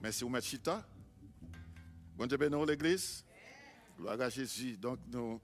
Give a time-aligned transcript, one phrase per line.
[0.00, 0.86] Merci, vous Chita.
[2.16, 3.24] Bon Dieu l'église.
[3.98, 4.76] Gloire à Jésus.
[4.76, 5.40] Donc, nous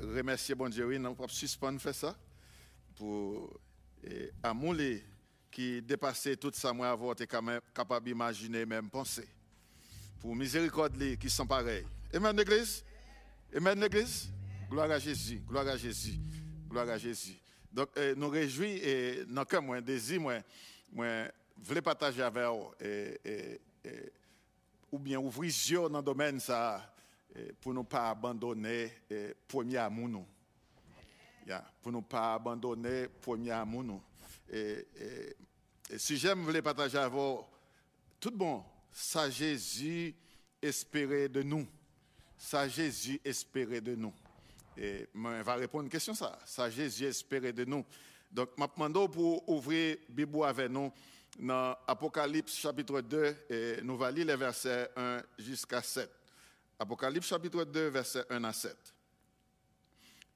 [0.00, 0.86] remercions bon Dieu.
[0.86, 2.16] Oui, nous pouvons suspendre faire ça
[2.96, 3.60] pour
[4.42, 4.76] amour
[5.50, 9.28] qui dépassait tout ça, moi, avoir été capable d'imaginer, même penser.
[10.20, 11.86] Pour miséricorde qui sont pareils.
[12.14, 12.82] Amen, l'église.
[13.54, 14.30] Amen, l'église.
[14.70, 15.42] Gloire à Jésus.
[15.46, 16.18] Gloire à Jésus.
[16.68, 17.36] Gloire à Jésus.
[17.72, 20.40] Donc, nous réjouissons et nous avons un désir, moi,
[21.62, 22.70] voulais partager avec vous.
[22.80, 23.20] Et,
[23.84, 24.12] eh,
[24.90, 26.94] ou bien ouvrir les yeux dans le domaine ça,
[27.60, 30.08] pour ne pas abandonner le premier amour.
[30.08, 30.26] Nous.
[31.82, 34.00] pour ne pas abandonner le premier amour.
[34.50, 34.86] Et,
[35.96, 37.40] si j'aime voulais partager avec vous,
[38.20, 38.62] tout bon,
[38.92, 40.14] ça Jésus
[40.60, 41.66] espérait de nous.
[42.36, 44.12] Ça Jésus espérait de nous.
[44.76, 46.38] Et je vais répondre à une question ça.
[46.44, 47.84] Ça Jésus espérait de nous.
[48.30, 50.92] Donc, je demande pour ouvrir Bible avec nous
[51.38, 56.10] dans Apocalypse chapitre 2, et nous allons les versets 1 jusqu'à 7.
[56.78, 58.76] Apocalypse chapitre 2, versets 1 à 7.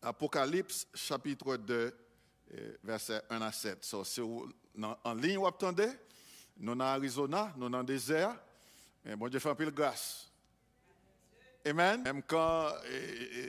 [0.01, 1.95] Apocalypse chapitre 2,
[2.83, 3.85] versets 1 à 7.
[3.85, 4.51] So, si vous,
[5.05, 5.91] en ligne, vous attendez,
[6.57, 8.37] nous en Arizona, nous sommes le désert,
[9.05, 10.32] et bon Dieu fait un peu grâce.
[11.65, 12.03] Amen.
[12.03, 12.73] Même quand la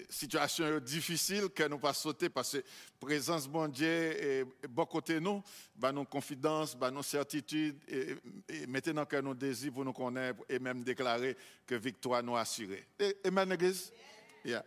[0.10, 2.63] situation est difficile, que nous pas sauter parce que la
[3.00, 5.42] présence de bon Dieu est bon côté nous,
[5.75, 8.15] bah nos confidences, bah nos certitudes, et,
[8.50, 12.88] et maintenant que nous désir pour nous connaître et même déclarer que victoire nous assurée.
[13.25, 13.92] Amen, Église?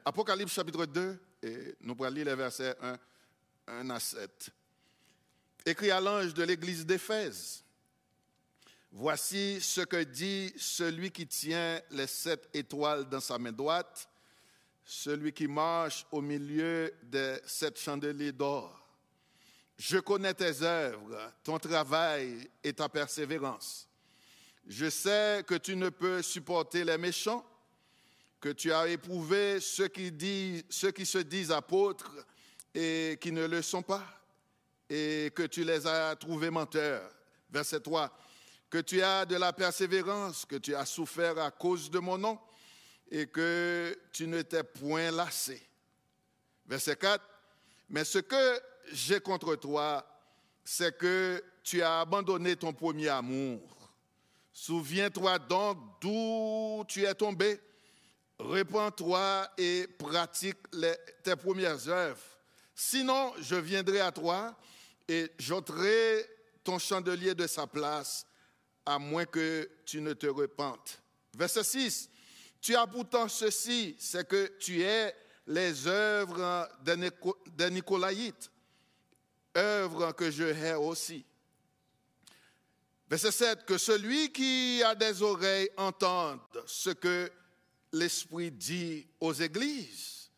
[0.05, 2.99] Apocalypse chapitre 2, et nous allons lire les versets 1,
[3.69, 4.51] 1 à 7.
[5.67, 7.63] Écrit à l'ange de l'église d'Éphèse.
[8.99, 14.09] Voici ce que dit celui qui tient les sept étoiles dans sa main droite,
[14.87, 18.75] celui qui marche au milieu des sept chandeliers d'or.
[19.77, 23.87] Je connais tes œuvres, ton travail et ta persévérance.
[24.67, 27.45] Je sais que tu ne peux supporter les méchants,
[28.41, 32.13] que tu as éprouvé ceux qui, disent, ceux qui se disent apôtres
[32.75, 34.07] et qui ne le sont pas,
[34.89, 37.13] et que tu les as trouvés menteurs
[37.51, 38.11] Verset 3.
[38.77, 42.39] Que tu as de la persévérance, que tu as souffert à cause de mon nom
[43.11, 45.67] et que tu ne t'es point lassé.
[46.67, 47.25] Verset 4.
[47.89, 48.61] Mais ce que
[48.93, 50.07] j'ai contre toi,
[50.63, 53.63] c'est que tu as abandonné ton premier amour.
[54.53, 57.59] Souviens-toi donc d'où tu es tombé.
[58.39, 60.59] Répands-toi et pratique
[61.23, 62.21] tes premières œuvres.
[62.75, 64.55] Sinon, je viendrai à toi
[65.09, 66.27] et j'ôterai
[66.63, 68.27] ton chandelier de sa place,
[68.87, 71.03] à moins que tu ne te repentes.
[71.35, 72.11] Verset 6.
[72.61, 75.15] Tu as pourtant ceci, c'est que tu es
[75.47, 78.51] les œuvres des Nicolaïtes,
[79.57, 81.25] œuvres que je hais aussi.
[83.09, 87.31] Verset 7, que celui qui a des oreilles entende ce que
[87.93, 90.31] l'Esprit dit aux églises.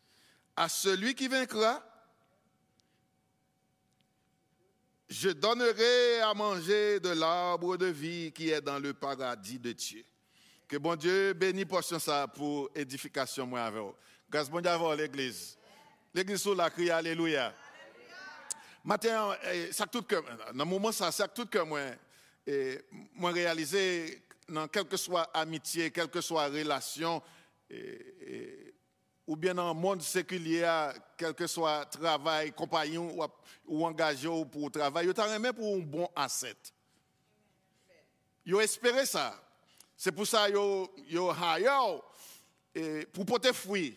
[0.55, 1.83] À celui qui vaincra,
[5.09, 10.05] je donnerai à manger de l'arbre de vie qui est dans le paradis de Dieu.
[10.67, 13.95] Que bon Dieu bénisse portion ça pour édification moi avec vous.
[14.29, 15.57] Grâce bon Dieu à l'église.
[16.13, 17.53] L'église sous la crie alléluia.
[18.83, 20.15] Matin, eh, ça tout que
[20.53, 21.81] dans moment ça, ça tout que moi
[22.45, 22.79] et
[23.15, 27.21] moi réaliser dans quelle que soit amitié, quelle que soit relation
[29.29, 30.67] ou bien dans le monde séculier,
[31.15, 33.23] quel que soit travail, compagnon ou,
[33.67, 36.55] ou engagé pour travail, vous avez pour un bon asset.
[38.43, 39.39] Vous espérez ça.
[39.95, 43.95] C'est pour ça que vous avez pour porter fruit,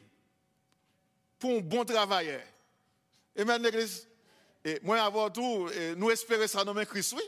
[1.39, 2.43] pour un bon travailleur.
[3.35, 4.07] Et maintenant, l'église,
[4.83, 7.23] moi avant tout, nous espérons ça dans Christ, oui.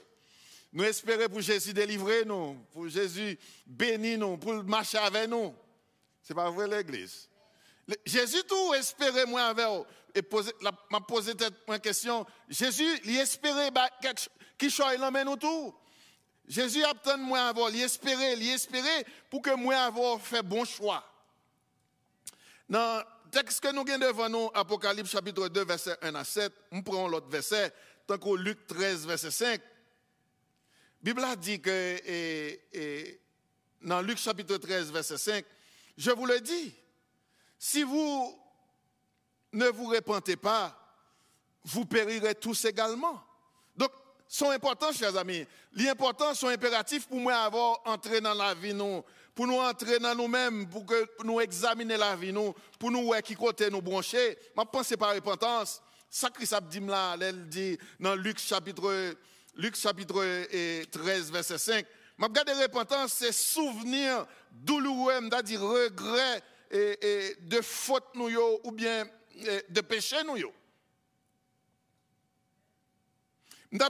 [0.75, 5.55] Nous espérons pour Jésus délivrer nous, pour Jésus bénir nous, pour marcher avec nous.
[6.23, 7.31] Ce n'est pas vrai l'église.
[8.05, 9.67] Jésus tout espérait moi avec.
[10.15, 10.23] Et
[10.91, 11.33] m'a posé
[11.69, 12.25] une question.
[12.49, 13.71] Jésus, il espérait
[14.57, 15.75] qui soit emmène nous tout?
[16.47, 20.65] Jésus a obtenu moi avoir, il espérait, il espérait pour que moi avoir fait bon
[20.65, 21.03] choix.
[22.69, 26.53] Dans le texte que nous avons devant nous, Apocalypse chapitre 2, verset 1 à 7,
[26.71, 27.73] nous prenons l'autre verset,
[28.07, 29.61] tant qu'au Luc 13, verset 5.
[31.03, 31.99] Bible a dit que
[33.83, 35.45] dans Luc chapitre 13, verset 5,
[35.97, 36.73] je vous le dis,
[37.67, 38.39] si vous
[39.55, 40.79] ne vous repentez pas,
[41.65, 43.19] vous périrez tous également.
[43.75, 43.91] Donc,
[44.29, 45.47] sont importants, chers amis.
[45.73, 48.75] L'important sont impératifs pour moi avoir entré dans la vie,
[49.35, 52.35] pour nous entrer dans nous-mêmes, pour que nous examiner la vie,
[52.79, 54.37] pour nous voir qui côté nous brancher.
[54.55, 55.81] Je pense par repentance.
[56.11, 59.17] Ça, Christ là, elle dit dans Luc chapitre
[59.55, 61.87] Luc chapitre 13, verset 5.
[62.19, 66.43] Ma de repentance, c'est souvenir douloureux, c'est-à-dire regret
[66.75, 68.31] et, de faute nous
[68.65, 69.07] ou bien
[69.69, 70.53] de péché nous yo.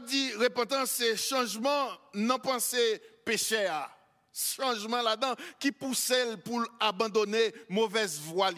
[0.07, 3.91] dit repentance, c'est changement non pensé péché à.
[4.33, 6.13] Changement là-dedans qui pousse
[6.45, 8.51] pour abandonner mauvaise voie.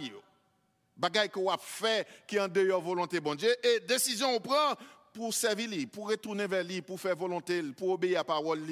[0.96, 4.74] Bagay qu'on a fait qui en dehors volonté bon Dieu et décision on prend
[5.12, 8.62] pour servir lui, pour retourner vers lui, pour faire volonté, pour obéir à parole,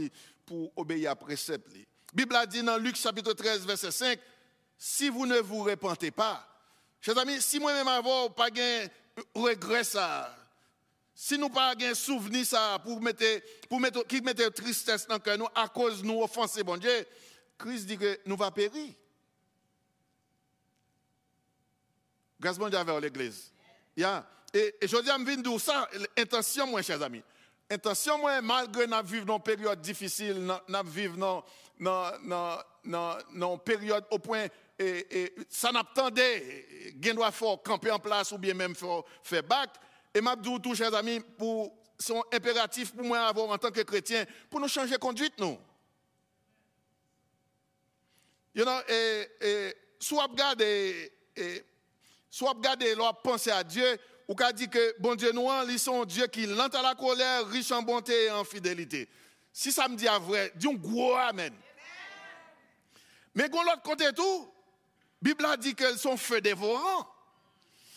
[0.47, 1.69] pour obéir à précepte.
[1.75, 1.83] La
[2.15, 4.19] Bible a dit dans Luc chapitre 13, verset 5,
[4.77, 6.47] si vous ne vous repentez pas,
[7.01, 8.89] chers amis, si moi-même avoir pas de
[9.35, 10.35] regret ça,
[11.15, 13.25] si nous pas de souvenir ça pour mettre,
[13.69, 16.77] pour mettre, qui mette tristesse dans le cœur nous à cause de nous offenser, bon
[16.77, 17.07] Dieu,
[17.57, 18.93] Christ dit que nous va périr.
[22.41, 23.53] Grâce bon Dieu vers l'église.
[23.97, 24.27] Yeah.
[24.53, 27.23] Et, je dis à me ça, intention, moi, chers amis.
[27.71, 31.43] Intention, moi, malgré nous vivons dans une période difficile, nous vivons
[31.81, 32.13] dans
[33.35, 34.47] une période au point,
[34.79, 39.71] et, ça n'attendait, qu'il doit faire camper en place ou bien même faire, bac.
[40.13, 43.81] Et m'a dit tout, chers amis, pour, sont impératifs pour moi avoir en tant que
[43.81, 45.59] chrétien, pour nous changer de conduite, nous.
[48.55, 51.13] You know, et, et soit regarder,
[52.31, 56.27] soit regarder, penser à Dieu, ou qu'a dit que bon Dieu nous, ils sont Dieu
[56.29, 59.09] qui lent à la colère, riche en bonté et en fidélité.
[59.53, 61.53] Si ça me dit à vrai, dis un gros amen.
[63.35, 64.49] Mais quand l'autre côté tout,
[65.25, 67.09] Bible a dit qu'elles sont feu dévorants.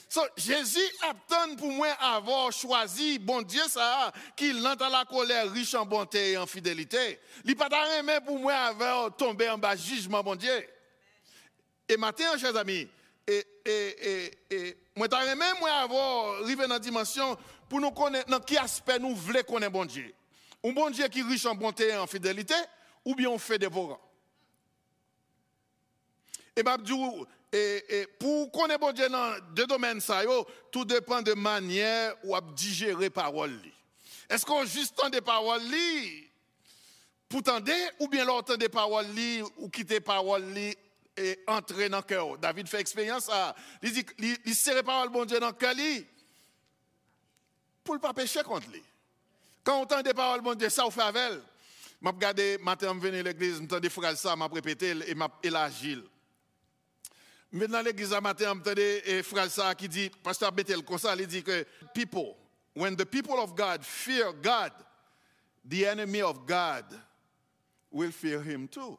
[0.07, 5.51] So, Jésus attend pour moi avoir choisi, bon Dieu, ça, qui lent à la colère,
[5.51, 7.19] riche en bonté et en fidélité.
[7.43, 10.65] Il pas rien pour moi avoir tombé en bas jugement, bon Dieu.
[11.89, 12.88] Et maintenant, chers amis,
[13.27, 18.29] et, et, et, et moi, même moi avoir arrivé dans la dimension pour nous connaître
[18.29, 20.13] dans quel aspect nous voulons connaître bon Dieu.
[20.63, 22.55] Un bon Dieu qui est riche en bonté et en fidélité,
[23.03, 24.00] ou bien on fait dévorant.
[26.57, 26.63] Et
[27.53, 30.01] et, et pour connaître bon Dieu dans deux domaines,
[30.71, 33.57] tout dépend de manière où on digérer parole.
[34.27, 35.61] Est-ce qu'on juste des paroles
[37.29, 39.05] pour tendre ou bien l'entendre des paroles
[39.57, 40.43] ou quitter paroles
[41.15, 42.37] et entrer dans le cœur?
[42.39, 43.29] David fait expérience.
[43.83, 44.05] Il dit
[44.45, 45.75] il serre parole bon Dieu dans le cœur
[47.83, 48.81] pour ne pas pécher contre lui.
[49.63, 51.41] Quand on entend des paroles bon Dieu, ça on fait avec elle.
[52.01, 55.29] Je regardé matin je venu à l'église, je des phrases ça, m'a répété et m'a
[55.43, 55.97] élargi.
[57.51, 61.43] Maintenant l'église à matin, des phrases ça qui dit pasteur Bethel comme ça, il dit
[61.43, 62.35] que people
[62.77, 64.71] when the people of God fear God,
[65.65, 66.85] the enemy of God
[67.91, 68.97] will fear him too.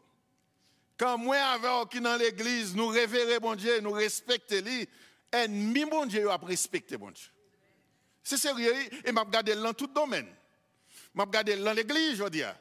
[0.97, 4.89] Quand moi avec qui dans l'église, nous révérer bon Dieu, nous respecter lui,
[5.33, 7.29] ennemi bon Dieu a respecté bon Dieu.
[8.25, 8.75] C'est sérieux
[9.05, 10.27] et m'a regardé dans tout domaine.
[11.15, 12.55] M'a regardé dans l'église, je veux dire.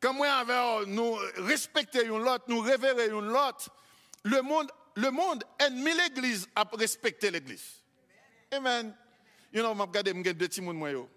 [0.00, 3.70] Quand moi avec nous respecter une l'autre, nous révérer une l'autre,
[4.24, 7.80] le monde le monde ennemi l'église a respecté l'église.
[8.50, 8.94] Amen.
[9.52, 11.08] You know, m'a regardé m'gè deux petits moi yo.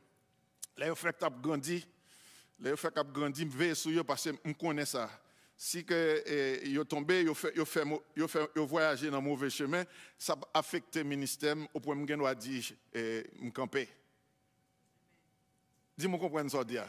[0.77, 1.85] Yo fait a grandi.
[2.59, 5.09] Yo fait a grandi, m'veille sur yo parce que me connais ça.
[5.57, 7.83] Si que eh, yo tombé, yo fait yo fait
[8.15, 9.83] yo fait yo voyager dans mauvais chemin,
[10.17, 13.87] ça affecte ministère au point m'gè doit dire eh, m'camper.
[15.97, 16.87] Dis-moi comprendre ça dire.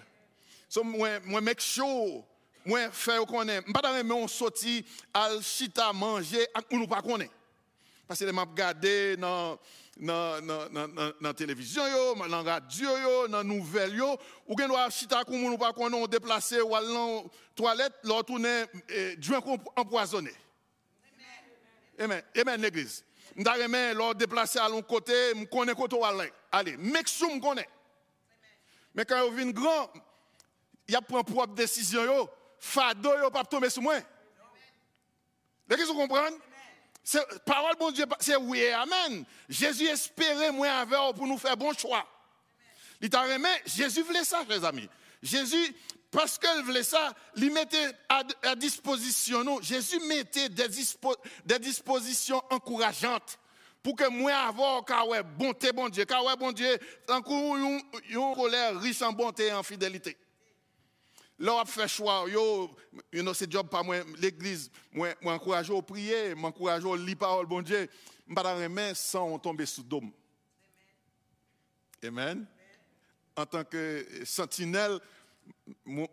[0.69, 2.25] So moi moi make sure
[2.65, 7.31] moi faire connaît, m'pas dans mais on sorti al chita manger ou nous pas connaît.
[8.07, 9.59] Parce que m'a regardé dans
[10.01, 11.83] dans la télévision,
[12.17, 14.01] dans la radio, dans les nouvelles,
[14.47, 18.65] ou bien doit chita comme nous pas qu'on déplacé ou dans toilette, leur tourner
[19.19, 19.31] du
[19.77, 20.33] empoisonné.
[21.99, 22.23] Amen.
[22.37, 23.05] Amen l'église.
[23.37, 23.57] M'ta
[23.93, 26.33] leur déplacer à l'autre côté, me connaît côté aller.
[26.51, 27.69] Allez, make sure me connaît.
[28.95, 29.93] Mais quand on vient grand,
[30.89, 32.29] il a prend propre décision yo,
[32.61, 33.97] fado yo pas tomber sur moi.
[35.69, 36.37] L'église vous comprenez?
[37.45, 39.25] Parole bon Dieu, c'est oui et amen.
[39.49, 42.07] Jésus espérait moi avec pour nous faire bon choix.
[43.01, 43.25] Il t'a
[43.65, 44.89] Jésus voulait ça, les amis.
[45.23, 45.75] Jésus,
[46.11, 49.61] parce qu'il voulait ça, il mettait à, disposition.
[49.63, 50.69] Jésus mettait des,
[51.45, 53.39] des dispositions encourageantes
[53.83, 54.85] pour que moi avoir
[55.25, 60.17] bonté bon Dieu, car bon Dieu, une colère riche en bonté et en fidélité.
[61.41, 62.71] Là, on fait choix, yo,
[63.11, 67.17] you know, c'est job pas moi, l'église, moi, moi encourage à prier, m'encourage à lire
[67.17, 67.89] parole, bon Dieu,
[68.29, 70.13] je pas remettre sans tomber sous dôme.
[72.05, 72.47] Amen.
[73.35, 75.01] En tant que sentinelle,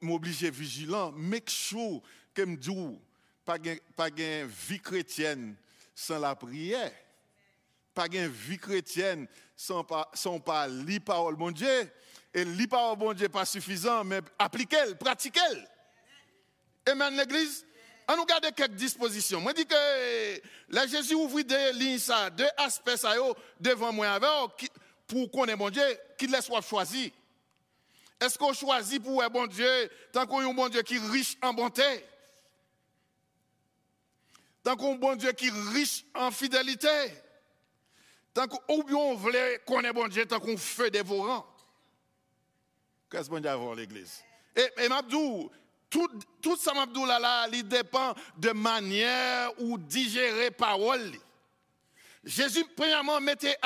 [0.02, 2.02] m'obliger vigilant, make sure
[2.34, 2.58] que me
[3.44, 3.58] pas
[3.98, 5.58] pas vie chrétienne
[5.94, 6.94] sans la prière.
[7.94, 11.92] Pas de vie chrétienne sans pas sans pas lire parole, bon Dieu
[12.38, 15.64] et pas au bon Dieu pas suffisant, mais appliquez-le, pratiquez-le.
[16.92, 17.66] Amen, l'église.
[18.08, 19.42] On nous garde quelques dispositions.
[19.42, 23.06] Moi, je dis que là, Jésus ouvre deux lignes, ça, deux aspects
[23.60, 24.72] devant moi avec,
[25.08, 25.84] pour qu'on ait bon Dieu,
[26.18, 27.12] qu'il laisse soit choisi.
[28.22, 31.10] Est-ce qu'on choisit pour un bon Dieu, tant qu'on a un bon Dieu qui est
[31.10, 32.06] riche en bonté?
[34.64, 36.88] Tant qu'on a un bon Dieu qui est riche en fidélité?
[38.34, 39.20] Tant qu'on, ou bien on
[39.66, 41.46] qu'on ait bon Dieu, tant qu'on fait dévorant?
[43.10, 44.24] Qu'est-ce qu'on avoir l'église?
[44.56, 45.50] Et, Mabdou,
[45.90, 46.10] tout,
[46.42, 51.12] tout ça Mabdou là, là, il dépend de manière ou digérer parole.
[52.24, 53.58] Jésus, premièrement, mettait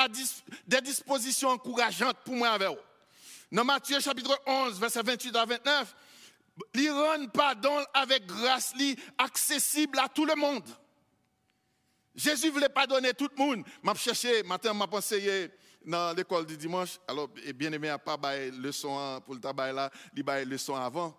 [0.66, 2.76] des dispositions encourageantes pour moi avec vous.
[3.50, 5.94] Dans Matthieu chapitre 11, verset 28 à 29,
[6.74, 8.72] il rend pardon avec grâce
[9.18, 10.64] accessible à tout le monde.
[12.14, 13.64] Jésus voulait pardonner tout le monde.
[13.82, 15.50] M'a cherché, matin, m'a pensé,
[15.84, 19.90] dans l'école du dimanche, alors, bien aimé, a pas le leçon pour le tabac là,
[20.14, 21.16] il a leçon avant.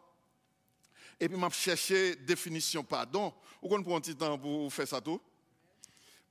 [1.19, 3.33] Et puis, m'a cherché définition pardon.
[3.61, 5.21] Vous comprenez un petit temps pour faire ça tout?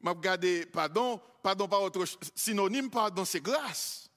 [0.01, 4.11] M'a regardé pardon, pardon par autre synonyme, pardon, c'est grâce.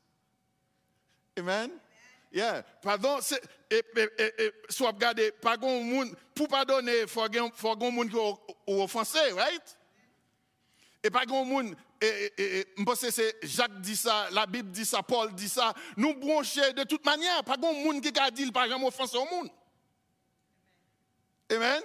[1.38, 1.72] Amen?
[2.32, 2.64] Yeah.
[2.82, 3.82] Pardon, c'est, et,
[4.18, 9.78] et, soit regarder, pardon, pour pardonner, il faut que un monde qui est offensé, right?
[11.02, 11.76] Et pas grand monde,
[12.06, 16.14] et, et, et c'est Jacques dit ça, la Bible dit ça, Paul dit ça, nous
[16.16, 19.50] broncher de toute manière, pas grand monde qui a dit, pas jamais offenser au monde.
[21.52, 21.82] Amen?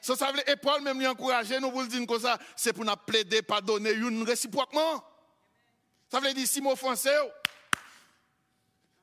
[0.00, 2.84] Ça, ça et Paul même lui encourager, nous vous le dire comme ça, c'est pour
[2.84, 5.04] nous plaider, pardonner une réciproquement.
[6.10, 7.08] Ça veut dire, si m'offense,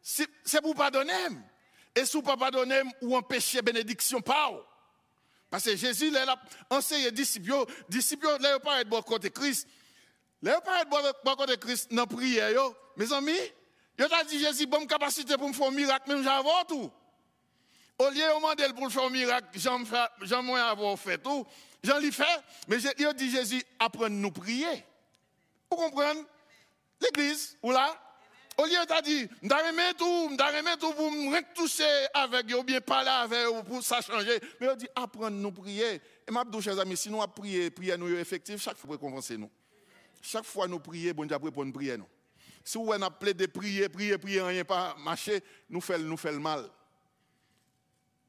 [0.01, 1.13] c'est pour pardonner.
[1.95, 4.51] Et si vous ne pardonner ou empêcher bénédiction, pas.
[5.49, 9.67] Parce que Jésus, il a enseigné disciples, disciples, là, il pas être bon côté Christ.
[10.41, 12.49] Là, il pas côté Christ dans prière,
[12.95, 13.33] Mes amis,
[13.97, 16.89] il a dit Jésus, bonne capacité pour me faire un miracle, même j'avais tout.
[17.97, 21.45] Au lieu de demander pour faire un miracle, j'en ai avoir fait tout.
[21.83, 22.23] J'en l'ai fait,
[22.67, 24.85] mais il dit Jésus, apprenez-nous prier.
[25.69, 26.23] Vous comprenez?
[27.01, 27.97] L'église, ou là?
[28.59, 33.09] au lieu de dire, m'darrêter tout, m'darrêter tout pour me toucher avec ou bien parler
[33.09, 34.39] avec ou pour ça changer.
[34.59, 36.01] Mais il dit, apprendre nous prier.
[36.27, 39.49] Et m'a chers amis, si nous prier, prier nous effectif, chaque fois récompenser nous.
[40.21, 42.07] Chaque fois nous prier, bon Dieu répond prier nous.
[42.63, 46.31] Si vous avez appelé de prier, prier, prier, rien pas marcher, nous fait, nous fait
[46.31, 46.69] le mal.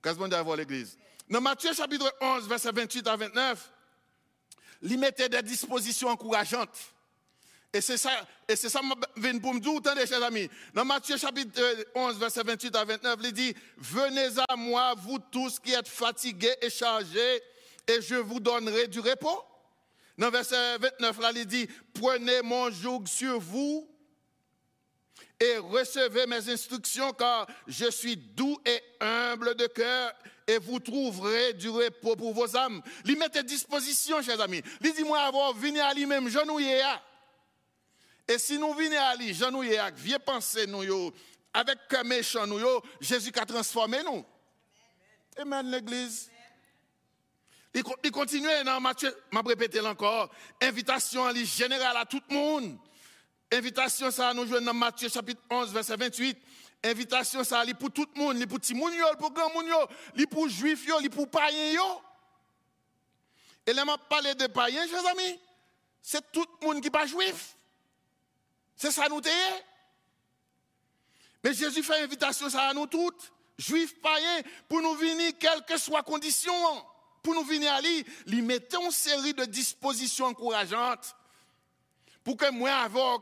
[0.03, 0.97] Qu'est-ce qu'on dit l'église?
[1.29, 3.73] Dans Matthieu chapitre 11, verset 28 à 29,
[4.83, 6.95] il mettait des dispositions encourageantes.
[7.73, 8.11] Et c'est ça,
[8.49, 10.51] et c'est ça que pour me dire, attendez, chers amis.
[10.75, 11.63] Dans Matthieu chapitre
[11.95, 16.57] 11, verset 28 à 29, il dit, venez à moi, vous tous qui êtes fatigués
[16.63, 17.43] et chargés,
[17.87, 19.45] et je vous donnerai du repos.
[20.21, 23.89] Dans verset 29, là, il dit, prenez mon joug sur vous
[25.41, 30.13] et recevez mes instructions, car je suis doux et humble de cœur,
[30.47, 32.83] et vous trouverez du repos pour vos âmes.
[33.07, 34.61] Il met à disposition, chers amis.
[34.83, 36.83] Il dit, moi, avoir venu à lui-même, genouillé.
[38.29, 41.15] Et si nous venons à lui, genouillé, vieux penser nous,
[41.55, 42.61] avec un méchant nous,
[43.01, 44.23] Jésus a transformé nous.
[45.39, 46.31] Amen, l'église.
[47.73, 50.29] Il continue dans Matthieu, je répéter encore,
[50.61, 52.79] invitation générale à tout le monde.
[53.53, 56.39] Invitation ça nous jouons dans Matthieu chapitre 11 verset 28.
[56.83, 59.51] Invitation ça li pour tout le monde, li pour petit pour grand
[60.31, 62.03] pour juif yo, li pour païen yo.
[63.67, 65.39] Et là m'a parlé de païen, chers amis.
[66.03, 67.57] C'est tout le monde qui pas juif.
[68.75, 69.35] C'est ça nous t'ayez.
[71.45, 75.77] Mais Jésus fait invitation ça à nous toutes, juifs païens, pour nous venir quelle que
[75.77, 76.53] soit condition,
[77.23, 81.15] pour nous venir à lui, lui mettait une série de dispositions encourageantes
[82.25, 83.21] pour que moi avoir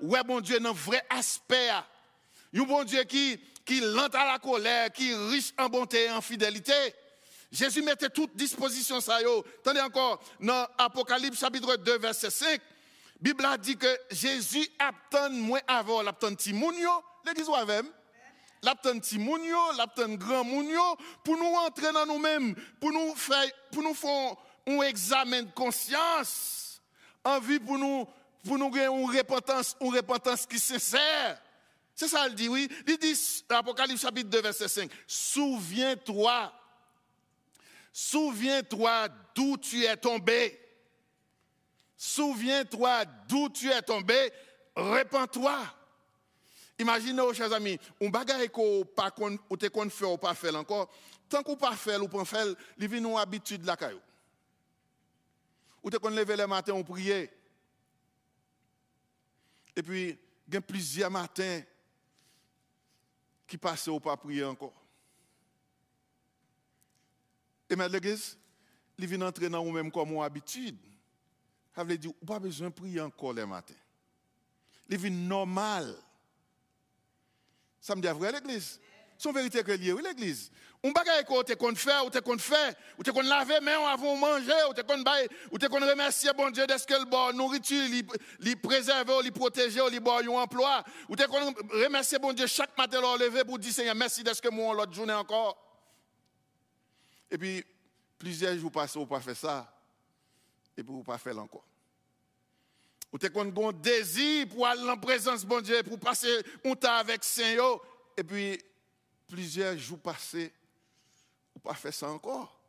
[0.00, 4.92] ouais bon Dieu un vrai aspect un bon Dieu qui qui lent à la colère
[4.92, 6.72] qui riche en bonté et en fidélité
[7.52, 9.44] Jésus mettait toute disposition ça yo.
[9.60, 12.60] Attendez encore dans Apocalypse chapitre 2 verset 5
[13.20, 16.90] Bible a dit que Jésus attend moins avant l'attend Timounio
[17.24, 17.54] l'église ou
[18.62, 23.94] l'attend Timounio l'attend grand mounio pour nous entrer dans nous-mêmes pour nous faire pour nous
[23.94, 26.82] faire un examen de conscience
[27.24, 28.06] en vue pour nous
[28.44, 31.40] pour nous une repentance, une repentance qui sincère.
[31.94, 32.68] C'est ça, il dit, oui.
[32.86, 36.52] Il dit, Apocalypse chapitre 2, verset 5, souviens-toi,
[37.92, 40.58] souviens-toi d'où tu es tombé.
[41.96, 44.32] Souviens-toi d'où tu es tombé,
[44.74, 45.58] répands-toi.
[46.80, 49.14] Imaginez, chers amis, un bagage qu'on pas
[49.50, 50.90] ou te qu'on fait ou pas faire encore,
[51.28, 52.46] tant qu'on pas faire ou pas faire,
[52.78, 54.00] il vient une habitude la caillou.
[55.82, 57.30] Ou te qu'on lever le matin ou prier.
[59.76, 61.60] Et puis, il y a plusieurs matins
[63.46, 64.82] qui passent au pas prier encore.
[67.68, 68.38] Et maintenant, l'église,
[68.96, 70.78] il vient entrer dans nous-mêmes comme une habitude.
[71.74, 73.74] Ça veut dire, pas besoin de prier encore les matins.
[74.88, 75.94] Il vient normal.
[77.80, 78.80] Ça me dit vrai, l'église?
[79.16, 80.50] Son vérité que lié, oui, l'église.
[80.82, 83.86] On bagaille que tu qu'on faire, ou tu qu'on faire, ou tu qu'on laver main
[83.86, 84.98] avant de manger, ou tu qu'on
[85.52, 87.86] ou qu'on remercier bon Dieu de ce que le bon nourriture,
[88.38, 92.76] li préserver, li protéger, li bon un emploi, ou tu qu'on remercier bon Dieu chaque
[92.78, 95.58] matin lever pour dire Seigneur merci de ce que moi l'autre journée encore.
[97.30, 97.62] Et puis
[98.18, 99.70] plusieurs jours passent ou pas faire ça
[100.76, 101.64] et puis vous pas faire encore.
[103.12, 106.96] Ou tu qu'on bon désir pour aller en présence bon Dieu pour passer un temps
[106.96, 107.80] avec Seigneur
[108.16, 108.62] et puis
[109.26, 110.52] plusieurs jours passés,
[111.54, 112.60] ou pas faire ça encore.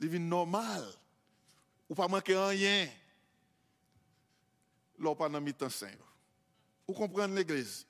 [0.00, 0.84] C'est normal.
[1.88, 2.88] Ou pas manquer rien.
[4.98, 5.90] Là, pas dans mi-temps saint.
[6.86, 7.86] Vous comprenez l'église?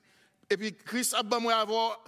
[0.49, 2.03] Et puis, Christ a besoin avoir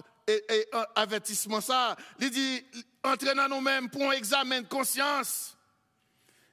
[0.72, 1.96] un avertissement ça.
[2.18, 2.64] Il dit,
[3.02, 5.56] entraînons nous-mêmes pour un examen de conscience.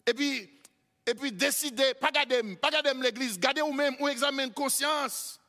[0.05, 0.58] Et puis,
[1.09, 5.39] et puis décider, pas garder, pas garder l'église, gardez vous-même un examen de conscience.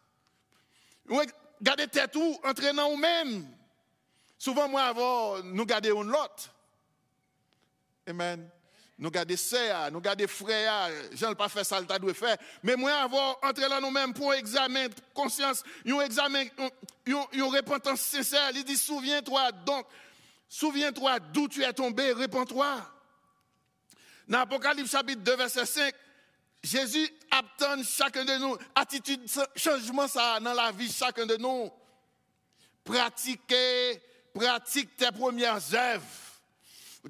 [1.60, 3.46] Gardez tête ou, entraînons vous-même.
[4.38, 6.50] Souvent, moi, avant, nous gardons l'autre.
[8.06, 8.48] Amen.
[8.96, 12.38] Nous gardons ça, nous gardons frère, je n'ai pas fait ça, le doit faire.
[12.62, 16.44] Mais moi, avant, là nous-mêmes pour examiner conscience, un examen,
[17.04, 18.50] une repentance sincère.
[18.54, 19.86] Il dit, souviens-toi donc,
[20.48, 22.80] souviens-toi d'où tu es tombé, réponds-toi.
[24.30, 25.92] Dans Apocalypse chapitre 2, verset 5,
[26.62, 29.22] Jésus attend chacun de nous, attitude,
[29.56, 31.68] changement ça dans la vie chacun de nous.
[32.84, 34.00] Pratiquer
[34.32, 36.04] pratique tes premières œuvres.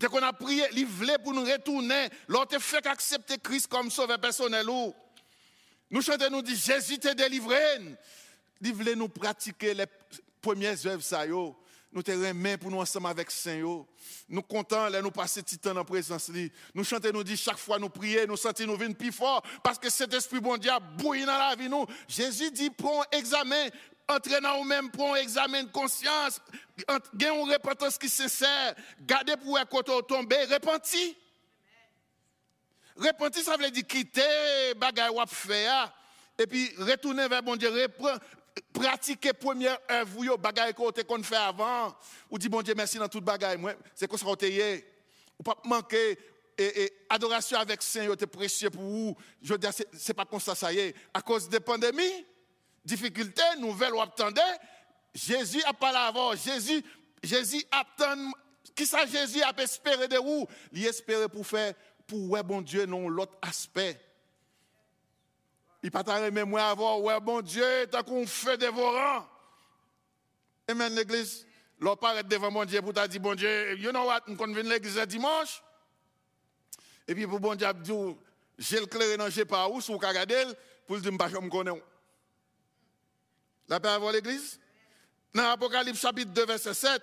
[0.01, 4.19] Tu qu'on a prié, il voulait pour nous retourner, l'autre fait accepter Christ comme sauveur
[4.19, 4.65] personnel.
[5.91, 7.61] Nous chantons, nous dit Jésus t'a délivré.
[8.63, 9.87] Il voulait nous pratiquer les
[10.41, 11.27] premières œuvres, ça
[11.93, 13.61] Nous te remet pour nous ensemble avec Saint.
[14.29, 16.31] Nous contents, là, nous passer temps en présence.
[16.73, 19.79] Nous chantons, nous dit chaque fois nous prions, nous sentons nous venir plus fort parce
[19.79, 21.69] que cet esprit bon Dieu bouilli dans la vie.
[21.69, 21.85] Nous.
[22.07, 23.69] Jésus dit, prends examen,
[24.09, 26.41] entrer dans pour un examen de conscience,
[27.17, 31.17] gain une repentance qui sincère, garder pour un côté tomber, repenti.
[32.97, 35.93] Repenti, ça veut dire quitter bagay ou faire
[36.39, 37.71] et puis retourner vers bon Dieu,
[38.73, 41.95] pratiquer première œuvre, yo bagay qu'on fait avant,
[42.31, 46.19] ou dit bon Dieu merci dans toute bagay, moi, c'est quoi ça ou pas manquer
[46.61, 49.17] et, adoration avec Saint, c'est précieux pour vous.
[49.41, 50.95] Je veux dire, c'est pas comme ça, ça y est.
[51.15, 52.27] À cause des pandémies,
[52.85, 54.41] difficultés, nouvelles ou attendez,
[55.15, 56.35] Jésus a pas avant.
[56.37, 56.85] Jésus,
[57.23, 58.31] Jésus attend.
[58.77, 60.47] Qui ça Jésus a espéré de vous?
[60.73, 61.75] Il espérait pour faire,
[62.07, 63.99] pour ouais, bon Dieu, non, l'autre aspect.
[65.83, 69.27] Il pas même moi avoir, ouais, bon Dieu, tant qu'on fait dévorant.
[70.69, 71.47] Amen, l'église.
[71.79, 74.63] L'on paraît devant mon Dieu pour te dire, bon Dieu, you know what, on vient
[74.63, 75.63] l'église dimanche.
[77.09, 77.67] Et puis pour bon Dieu,
[78.59, 80.45] j'ai le clair dans je pas où, sous regarder,
[80.87, 81.83] pour le dire, je ne connais.
[83.69, 84.61] La paix avant l'église.
[85.33, 87.03] Dans l'Apocalypse chapitre 2, verset 7,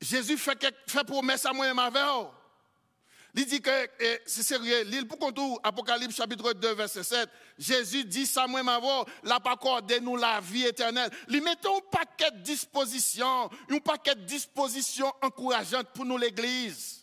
[0.00, 2.02] Jésus fait, fait promesse à moi-même avec
[3.34, 3.70] Il dit que,
[4.26, 9.04] c'est sérieux, l'île pour qu'on Apocalypse chapitre 2, verset 7, Jésus dit ça moi-même avant,
[9.22, 11.10] la pas accordé nous la vie éternelle.
[11.28, 17.00] Il met un paquet de dispositions, un paquet de dispositions encourageantes pour nous l'église.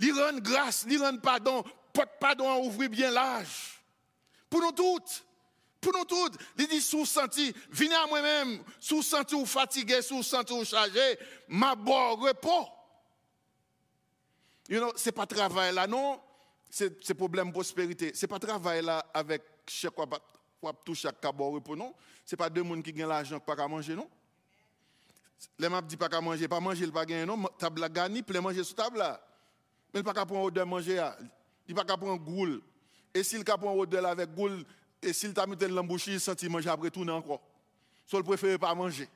[0.00, 3.82] lui rend grâce, lui rend pardon, porte pardon, ouvrir bien l'âge.
[4.48, 5.24] Pour nous toutes.
[5.80, 6.38] Pour nous toutes.
[6.58, 11.18] Il dit, sous senti, venez à moi-même, sous senti ou fatigué, sous senti ou chargé,
[11.48, 12.68] ma repos.
[14.68, 16.20] You know, c'est pas travail là, non?
[16.68, 18.12] C'est problème prospérité.
[18.14, 20.06] C'est pas travail là avec chaque fois,
[20.84, 21.94] tout chaque repos, non?
[22.24, 24.08] C'est pas deux personnes qui gagnent l'argent pas qu'à manger, non?
[25.58, 27.42] Les m'a dit pas qu'à manger, pas manger, le pas gagner, non?
[27.58, 29.20] Table gagner, plein manger sous table là.
[29.92, 31.02] Mais pas prendre odeur manger.
[31.66, 32.62] Il pas prendre goule.
[33.12, 34.64] Et s'il prend odeur avec goule,
[35.02, 37.40] et s'il t'a mis l'embouche, il sent manger après tourner encore.
[38.06, 39.08] Soit il préfère pas manger.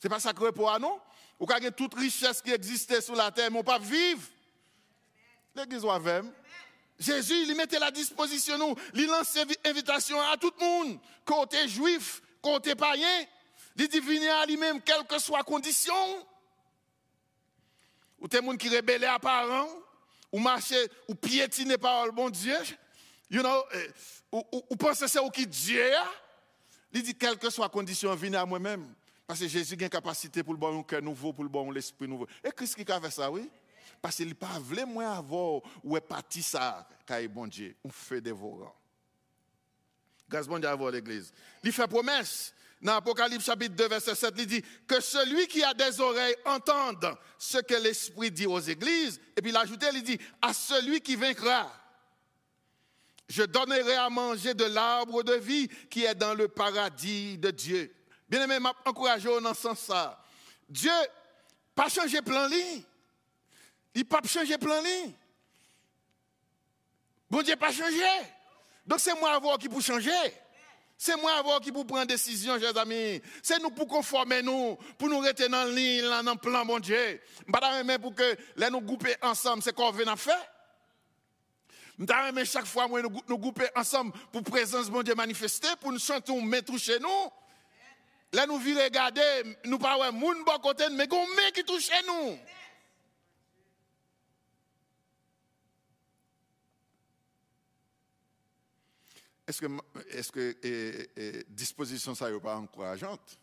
[0.00, 1.00] Ce n'est pas sacré pour nous, non?
[1.40, 4.22] Ou a toute richesse qui existait sur la terre, mais on pas vivre.
[5.54, 6.24] L'église avec
[6.98, 8.74] Jésus, il mettait la disposition, nous.
[8.94, 13.26] Il lance invitation à tout le monde, côté juif, côté païen.
[13.76, 15.94] Il dit venir à lui-même, quelle que soit condition.
[18.20, 19.68] Ou des gens qui rebellent à parents,
[20.30, 22.56] ou marcher, ou piétiner par le bon Dieu,
[23.30, 23.64] you know,
[24.34, 25.92] ou, ou, ou penser c'est qui Dieu
[26.92, 28.92] Il dit, quelle que soit la condition, venez à moi-même.
[29.26, 32.08] Parce que Jésus a une capacité pour le bon cœur nouveau, pour le bon l'esprit
[32.08, 32.26] nouveau.
[32.42, 33.48] Et Christ qui a fait ça, oui?
[34.02, 37.76] Parce qu'il n'a pas voulu moi avoir, ou est parti ça, quand il bon Dieu,
[37.84, 38.74] on fait dévorant.
[40.28, 41.32] Grâce bon Dieu à l'église.
[41.62, 45.72] Il fait promesse dans Apocalypse chapitre 2, verset 7, il dit que celui qui a
[45.72, 49.20] des oreilles entende ce que l'Esprit dit aux églises.
[49.36, 51.72] Et puis il ajoute, il dit, à celui qui vaincra,
[53.28, 57.94] je donnerai à manger de l'arbre de vie qui est dans le paradis de Dieu.
[58.28, 59.90] Bien aimé, encouragez dans ce sens
[60.68, 60.90] Dieu
[61.74, 62.84] pas changé plan lit.
[63.94, 65.14] Il pas changé plan lit.
[67.30, 68.02] Bon Dieu pas changé.
[68.86, 70.10] Donc c'est moi avoir qui pour changer.
[70.96, 73.20] C'est moi avoir qui pour prendre décision, chers amis.
[73.42, 77.20] C'est nous pour conformer nous, pour nous rester dans le lit, dans plan, mon Dieu.
[77.46, 80.53] Je pour que les nous grouper ensemble, c'est qu'on vient faire.
[81.98, 86.34] Je chaque fois nous nous grouper ensemble pour présence mon Dieu manifester, pour nous sentir
[86.42, 87.30] mettre chez nous.
[88.32, 92.38] Là nous vivons regarder, nous pas ouais moun bon côté mais gon qui touche nous.
[99.46, 99.66] Est-ce que,
[100.08, 103.38] est-ce que disposition ça n'est pas encourageante?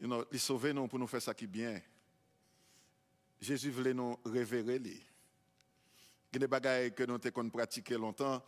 [0.00, 1.80] You know, il sauver nous pour nous faire ça qui est bien.
[3.40, 5.00] Jésus voulait nous révéler.
[6.34, 8.42] Il y a des bagailles que nous avons pratiquées longtemps,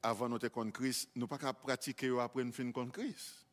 [0.00, 3.44] avant nous avons Christ, nous pas pratiquer après nous fin contre Christ.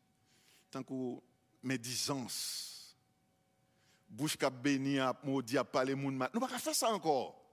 [0.69, 1.19] Tant que
[1.63, 2.95] médisance,
[4.07, 7.43] bouche qui béni, maudit, à parler, nous ne pas faire ça encore.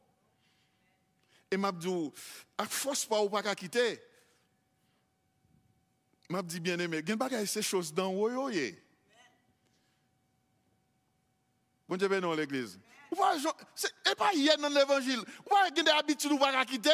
[1.51, 2.13] Et m'a dit,
[2.59, 4.03] à force pas ou pas quitter.
[6.29, 8.79] M'a dit bien aimé, gen bagay ces choses dans wo yo ye.
[11.89, 12.79] Bon Dieu l'église.
[13.13, 15.21] Et pas hier dans l'évangile.
[15.21, 16.91] Ou pas des habitudes ou pas quitter.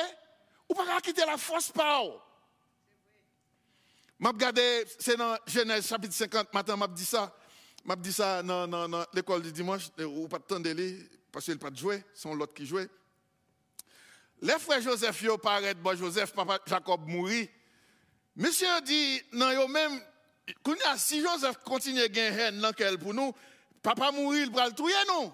[0.68, 2.02] Ou pas quitter la force pas.
[4.18, 7.34] M'a regardé c'est dans Genèse chapitre 50 matin m'a dit ça.
[7.84, 10.62] M'a dit ça dans, l'école du dimanche ou pas de temps
[11.30, 12.88] parce qu'il pas de jouer, c'est l'autre qui jouait.
[14.40, 17.50] Les frères Joseph yo paraît bon Joseph papa Jacob mourit.
[18.34, 20.00] Monsieur dit non yo même
[20.96, 23.34] si Joseph continue à gagner haine dans pour nous,
[23.82, 25.32] papa mourir il va le tuer non?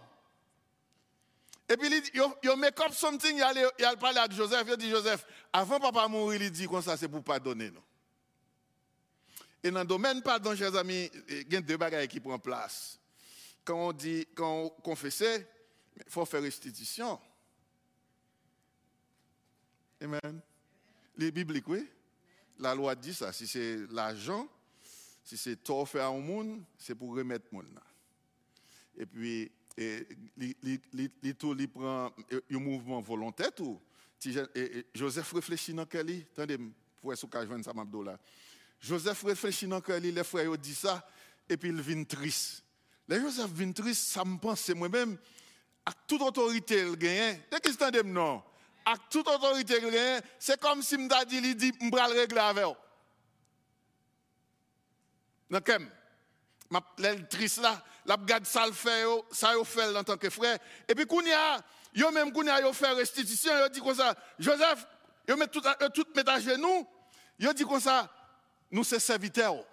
[1.72, 4.90] Et puis, il dit, yo, make up something, il a parlé avec Joseph, il dit,
[4.90, 7.70] Joseph, avant papa mourir, il dit comme ça, c'est pour pardonner.
[7.70, 7.82] Non?
[9.62, 12.98] Et dans le domaine pardon, chers amis, il y a deux bagages qui prennent place.
[13.64, 17.18] Quand on dit, quand on confesse, il faut faire restitution.
[20.02, 20.42] Amen.
[21.16, 21.88] Les bibliques, oui.
[22.58, 23.32] La loi dit ça.
[23.32, 24.46] Si c'est l'argent,
[25.24, 27.80] si c'est tort fait à un monde, c'est pour remettre monde.
[28.98, 32.12] Et puis, il prend
[32.50, 33.52] un mouvement volontaire.
[33.52, 33.80] Tout.
[34.94, 36.58] Joseph réfléchit dans quel lit Attendez,
[37.00, 38.18] pour être que ça là.
[38.80, 41.06] Joseph réfléchit dans quel les frères dit ça,
[41.48, 42.64] et puis il vient triste.
[43.08, 45.18] Les Joseph vient triste, ça me pense, moi-même,
[45.84, 47.40] à toute autorité, il gagne.
[47.50, 48.42] Dès qu'il se non
[48.84, 49.74] à toute autorité
[50.38, 52.76] c'est comme si je dit, il dit, vais le régler avec vous.
[55.50, 55.70] Donc,
[56.98, 60.58] je triste là, la garde ça le fait, ça fait en tant que frère.
[60.88, 61.60] Et puis, quand il y a,
[61.94, 64.86] yo même quand il a fait restitution, il dit comme ça, Joseph,
[65.28, 65.62] yo met tout,
[65.94, 66.86] tout met à genoux,
[67.38, 68.08] il dit comme ça,
[68.70, 69.64] nous sommes serviteurs.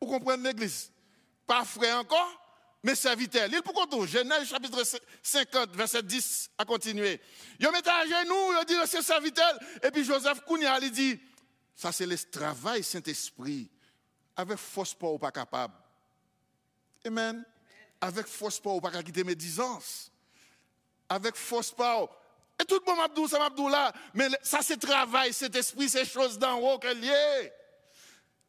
[0.00, 0.90] Vous comprenez l'église?
[1.46, 2.46] Pas frère encore,
[2.82, 3.48] mes serviteurs.
[3.48, 4.06] L'île pour tout.
[4.06, 4.82] Genèse chapitre
[5.22, 7.20] 50, verset 10 à continuer.
[7.58, 9.58] Ils mettent à genoux, ils disent c'est serviteur.
[9.82, 11.20] Et puis Joseph Kounia, il dit,
[11.74, 13.70] ça c'est le travail Saint-Esprit.
[14.36, 15.74] Avec force pas pas capable.
[17.04, 17.44] Amen.
[18.00, 20.10] Avec force pas pas quitter médisance.
[21.08, 22.06] Avec force pas.
[22.60, 23.92] Et tout le monde m'a ça m'a là.
[24.14, 27.52] Mais ça c'est travail, cet esprit, ces choses d'en haut qu'elle y est.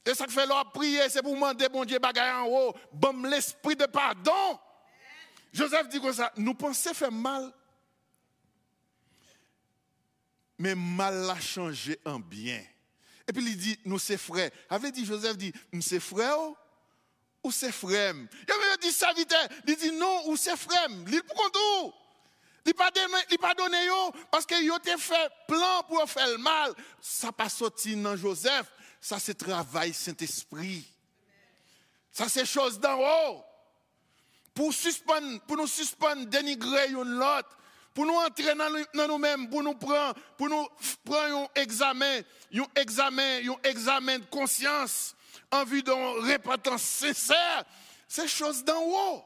[0.05, 3.75] Et ça fait leur prier, c'est pour demander, bon Dieu, bagaille en haut, bon l'esprit
[3.75, 4.57] de pardon.
[5.51, 7.51] Joseph dit comme ça, nous pensons faire mal.
[10.57, 12.63] Mais mal l'a changé en bien.
[13.27, 14.49] Et puis il dit, nous c'est frères.
[14.69, 16.53] Avait dit Joseph dit, nous c'est frères
[17.47, 18.13] ou c'est frère.
[18.13, 20.87] Il avait dit serviteur, il dit non ou c'est frère.
[21.07, 21.93] Il pour tout.
[22.65, 23.77] Il n'a pas donné
[24.29, 26.73] parce qu'il a fait plan pour faire le mal.
[27.01, 28.67] Ça pas sorti dans Joseph.
[28.99, 30.85] Ça, c'est travail Saint-Esprit.
[32.11, 33.43] Ça, c'est chose d'en haut.
[34.53, 37.57] Pour, suspendre, pour nous suspendre, dénigrer l'autre,
[37.93, 38.53] pour nous entrer
[38.93, 40.67] dans nous-mêmes, pour nous prendre, pour nous
[41.05, 42.19] prendre un examen,
[42.53, 45.15] un examen, un examen de conscience
[45.51, 47.65] en vue d'une repentance sincère.
[48.07, 49.23] C'est chose d'en haut.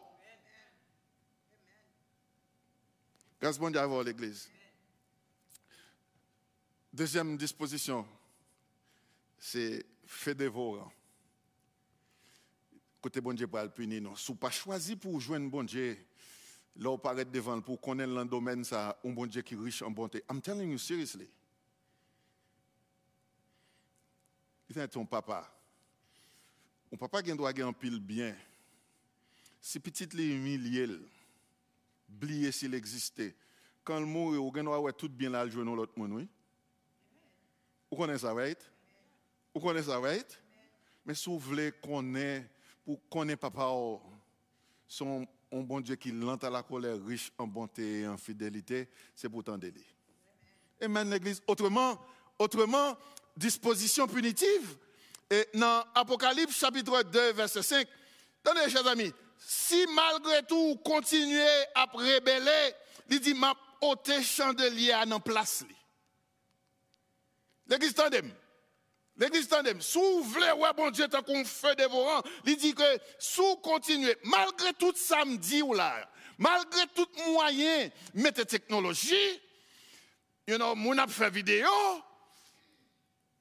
[3.39, 4.49] Grâce bon Dieu à l'église.
[6.93, 8.05] Deuxième disposition
[9.41, 10.91] c'est fait dévorant.
[13.01, 14.15] Côté bon Dieu pour le punir, non.
[14.15, 15.97] Si pas choisi pour joindre bon Dieu,
[16.75, 19.81] là, on paraît devant pour connaître le domaine, ça, un bon Dieu qui est riche
[19.81, 20.23] en bonté.
[20.29, 21.27] I'm telling you seriously.
[24.69, 25.51] Il ton papa.
[26.91, 28.35] Ton papa qui doit avoir un pile bien.
[29.61, 30.87] Si petit les humilié,
[32.09, 33.33] oublier s'il existait.
[33.83, 36.27] Quand il mourit, on avoir tout bien là, le jour l'autre monde, oui.
[37.89, 38.59] Vous connaissez ça, right?
[39.55, 40.01] Vous connaissez ça?
[41.05, 42.49] Mais si vous voulez connaître,
[42.83, 44.01] pour connaître papa, oh,
[44.85, 48.87] son un bon Dieu qui lente à la colère, riche en bonté et en fidélité,
[49.15, 49.85] c'est pour t'en lui.
[50.81, 51.41] Amen, l'Église.
[51.47, 51.99] Autrement,
[52.39, 52.97] autrement,
[53.35, 54.77] disposition punitive.
[55.31, 57.87] Et dans Apocalypse chapitre 2, verset 5,
[58.43, 62.73] attendez, chers amis, si malgré tout continuez à rébeller,
[63.09, 65.63] il dit, m'a ôté chandelier à notre place.
[67.67, 68.21] L'église, attendez,
[69.17, 72.83] L'église tandem, sous voulez, ouais, bon Dieu, tant qu'on fait dévorant, il dit que
[73.19, 79.39] sous continuer, malgré tout samedi ou là, malgré tout moyen, mettez technologie,
[80.47, 81.69] you know, mon a fait vidéo,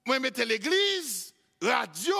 [0.05, 1.30] moi mettez l'église,
[1.61, 2.15] radio,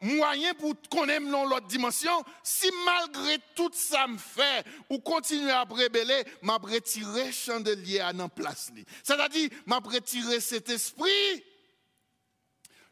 [0.00, 5.50] moyen pour qu'on aime dans l'autre dimension, si malgré tout ça me fait, ou continuer
[5.50, 8.72] à rebeller, m'a retiré chandelier à notre place.
[9.02, 11.44] C'est-à-dire, m'a retiré cet esprit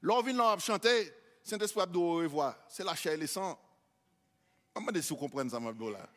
[0.00, 2.56] L'on vient là chanter, Saint-Esprit de revoir.
[2.68, 3.58] C'est la chair et le sang.
[4.76, 6.08] Je me si vous comprenez ça, là.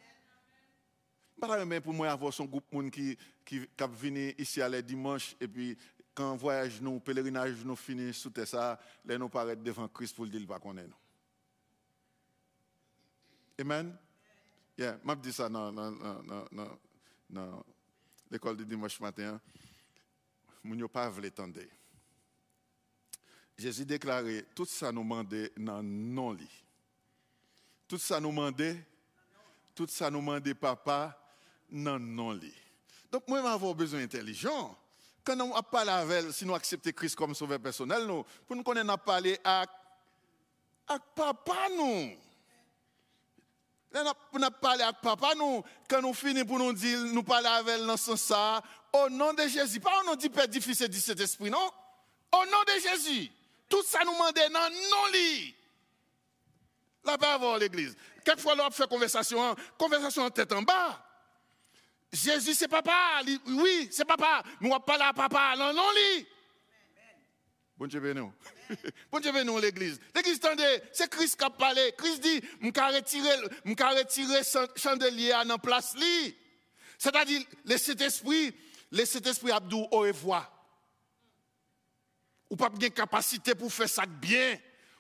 [1.40, 5.48] Pas même pour moi avoir son groupe qui qui qui ici à les dimanche et
[5.48, 5.76] puis
[6.14, 10.32] quand voyage nous pèlerinage nous finit sous ça, les nous paraître devant Christ pour le
[10.32, 10.90] dire pas qu'on est
[13.60, 13.96] Amen?
[14.78, 15.72] Yeah, m'a dit ça dans
[17.32, 17.64] dans
[18.30, 19.40] l'école de dimanche matin.
[20.64, 21.62] Moun pas voulu tendre.
[23.58, 26.64] Jésus déclaré, tout ça nous demandait dans non lit.
[27.88, 28.84] Tout ça nous demandait,
[29.76, 31.18] tout ça nous demandait papa
[31.70, 32.56] dans non lit.
[33.12, 34.78] Donc moi, avoir besoin intelligent.
[35.24, 38.64] Quand on a parlé avec si nous acceptons Christ comme sauveur personnel, nous, pour nous
[38.64, 38.90] connaître,
[39.44, 39.66] à,
[40.88, 42.12] à papa nous.
[43.94, 47.76] Nous avons parlé avec papa, nous, quand nous finissons pour nous dire, nous parler avec
[47.76, 48.62] elle dans ce sens
[48.94, 49.80] au nom de Jésus.
[49.80, 51.72] Pas au nom du Père du Fils et Saint-Esprit, non.
[52.32, 53.30] Au nom de Jésus.
[53.70, 55.56] Tout ça nous demande non, non, lit.
[57.04, 57.96] La paix avant l'église.
[58.24, 61.04] Quelquefois, l'on fait conversation, conversation en tête en bas.
[62.12, 63.22] Jésus, c'est papa.
[63.48, 64.44] Oui, c'est papa.
[64.60, 65.56] Nous ne pas à papa.
[65.58, 66.28] Non, non, lit.
[67.78, 68.22] Bon Dieu béni.
[69.12, 70.00] Bon Dieu béni l'église.
[70.14, 71.94] L'église, attendez, c'est Christ qui a parlé.
[71.98, 75.96] Christ dit, je vais retirer le chandelier à la place.
[76.98, 78.56] C'est-à-dire, le Saint-Esprit,
[78.92, 80.52] le Saint-Esprit Abdou au revoir.
[82.50, 84.60] Ou pas de capacité pour faire ça bien.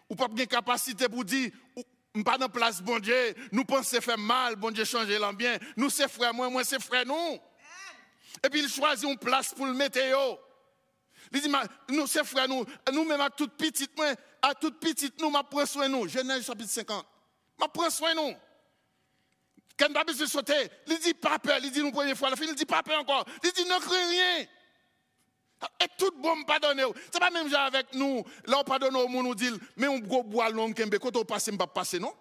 [0.09, 1.51] Ou pas de capacité pour dire,
[2.25, 5.59] pas dans place, bon Dieu, nous pensons faire mal, bon Dieu changer l'ambiance.
[5.77, 7.39] Nous c'est frère, moi, moi c'est frère, nous.
[8.43, 9.99] Et puis il choisit une place pour le mettre.
[11.33, 11.51] Il dit,
[11.89, 15.43] nous c'est frère, nous, nous même à toute petite, moi, à toute petite, nous, m'a
[15.43, 16.07] prend soin nous.
[16.07, 17.05] Genèse chapitre 50.
[17.59, 18.33] M'a prend soin nous.
[19.77, 22.45] Quand pas besoin sauter, il dit pas peur, il dit nous première fois la fin,
[22.45, 23.25] il dit pas peur encore.
[23.43, 24.45] Il dit ne crains rien.
[25.79, 26.83] Et tout bon pardonner.
[27.11, 29.99] C'est pas même genre avec nous, là on pardonne au monde, nous dit, mais on
[29.99, 32.13] boire l'homme qui quand on passe, on pas passer, non?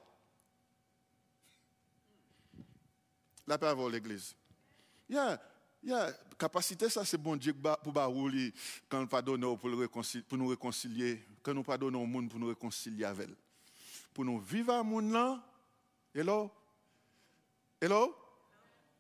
[3.47, 4.35] La paix avant l'église.
[5.09, 5.41] Il y a,
[5.83, 8.53] il y a capacité, ça c'est bon Dieu pour barouler
[8.89, 9.71] quand nous pardonnons pour,
[10.29, 13.37] pour nous réconcilier, quand nous pardonnons au monde pour nous réconcilier avec elle.
[14.13, 15.43] Pour nous vivre à monde là,
[16.15, 16.51] hello?
[17.81, 18.15] Hello?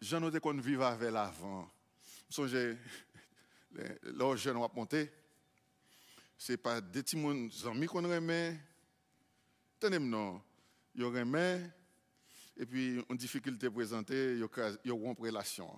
[0.00, 1.68] J'en ai qu'on vivre avec elle avant.
[2.30, 2.78] Songez,
[3.72, 5.10] là jeune va monter,
[6.36, 7.16] ce n'est pas des petits
[7.66, 8.58] amis qu'on remet.
[9.78, 10.42] Tenez non,
[10.94, 11.70] il remet,
[12.56, 15.70] et puis une difficulté présentée, il y a une relation.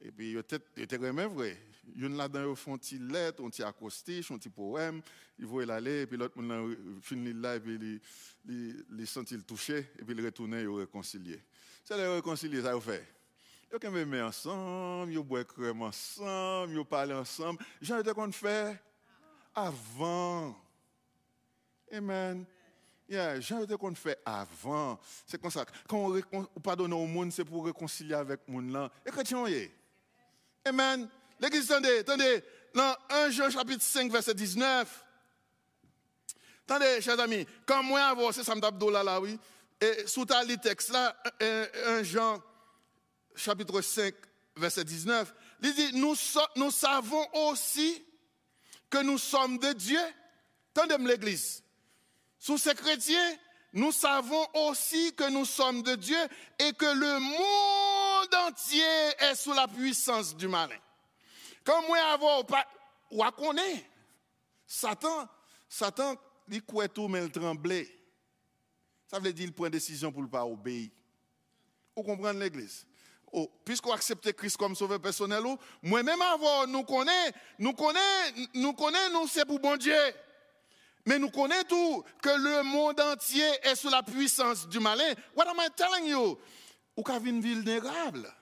[0.00, 0.38] Et puis, il
[0.82, 1.58] était vraiment vrai.
[1.94, 5.02] Il y en a là-dedans, ils font une lettre, un petit acrostiche, un petit poème,
[5.38, 8.00] ils vont aller, et puis l'autre, il finit là, et puis
[8.46, 11.42] il sent il touché, et puis il retourne, il réconcilié.
[11.84, 13.06] C'est le réconcilier, ça vous fait.
[13.72, 17.64] Ils ont mis ensemble, ils boivent crème ensemble, ils parlent ensemble.
[17.80, 18.80] J'en étais qu'on fait
[19.54, 20.56] avant.
[21.92, 22.44] Amen.
[23.08, 24.98] Yeah, Jean étais qu'on fait avant.
[25.26, 25.64] C'est comme ça.
[25.88, 28.90] Quand on, pardonne au monde, c'est pour réconcilier avec le monde là.
[29.04, 29.44] Et chrétien,
[30.64, 31.08] Amen.
[31.38, 32.42] L'église, attendez, attendez.
[32.74, 35.04] Dans 1 Jean chapitre 5, verset 19.
[36.66, 39.38] Attendez, chers amis, quand moi avant, c'est Sam là, là, oui.
[39.80, 42.42] Et sous ta texte là, 1 Jean
[43.34, 44.14] chapitre 5,
[44.56, 48.04] verset 19, il dit, nous, savons aussi
[48.90, 50.00] que nous sommes de Dieu.
[50.74, 51.62] Attendez l'église.
[52.38, 53.36] Sous ces chrétiens,
[53.72, 56.18] nous savons aussi que nous sommes de Dieu
[56.58, 58.82] et que le monde entier
[59.18, 60.78] est sous la puissance du malin.
[61.64, 62.44] Comme moi, avoir,
[63.10, 63.86] ou à connaître,
[64.66, 65.28] Satan,
[65.68, 66.16] Satan,
[66.48, 67.88] il croit tout, mais il tremblait.
[69.06, 70.90] Ça veut dire qu'il prend décision pour ne pas obéir.
[71.96, 72.86] Vous comprenez l'église?
[73.36, 75.42] Oh, puisqu'on accepte Christ comme sauveur personnel,
[75.82, 79.98] moi-même avant, nous connaissons, nous connaissons, nous connaissons, nous c'est pour bon Dieu.
[81.04, 85.14] Mais nous connaissons tout que le monde entier est sous la puissance du malin.
[85.34, 86.38] What am I telling you?
[86.96, 88.32] Ou qu'à vulnérable.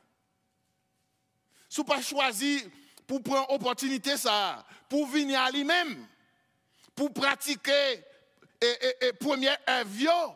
[1.70, 2.62] Si pas choisi
[3.06, 6.06] pour prendre opportunité ça, pour venir à lui-même,
[6.94, 8.04] pour pratiquer
[8.60, 10.32] et, et, première viol,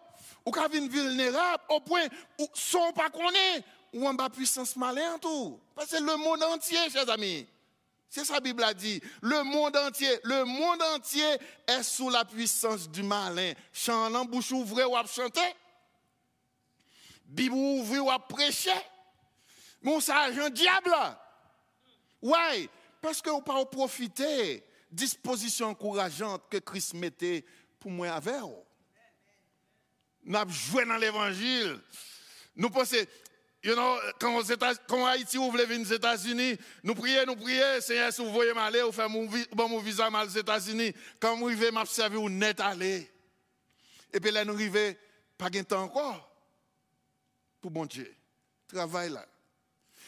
[0.47, 2.07] ou qu'à vulnérable au point
[2.39, 3.63] où sont pas connaît
[3.97, 5.59] ou en bas puissance malin tout.
[5.75, 7.47] Parce que le monde entier, chers amis.
[8.09, 9.01] C'est ça la Bible a dit.
[9.23, 11.37] Le monde entier, le monde entier
[11.67, 13.53] est sous la puissance du malin.
[13.73, 15.41] Chantant bouche ouvrée ou à chanter.
[17.25, 18.71] Bible ouverte ou à prêcher.
[19.83, 20.95] Mon un diable.
[22.23, 22.69] Ouais,
[23.01, 27.45] parce que vous pas profiter disposition encourageante que Christ mettait
[27.79, 28.65] pour moi avec vous.
[30.25, 31.81] Nous avons joué dans l'évangile.
[32.57, 32.97] Nous pensons,
[33.67, 34.41] You know, quand,
[34.87, 38.81] quand Haïti ouvre les aux États-Unis, nous prions, nous prions, Seigneur, si vous voyez m'aller,
[38.83, 39.29] vous faites mon,
[39.69, 40.93] mon visa mal aux États-Unis.
[41.19, 43.11] Quand vous arrivez, m'observer, vous net aller.
[44.13, 44.95] Et puis là, nous arrivons,
[45.37, 46.31] pas de temps encore.
[47.61, 48.15] Pour bon Dieu.
[48.69, 49.27] Travail là.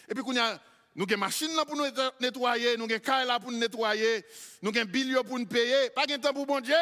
[0.09, 0.59] Et puis, nous avons
[0.95, 1.87] une machine là pour nous
[2.21, 4.25] nettoyer, nous avons un caille là pour nous nettoyer,
[4.63, 5.91] nous avons un billet pour nous payer.
[5.91, 6.77] Pas de temps pour bon Dieu.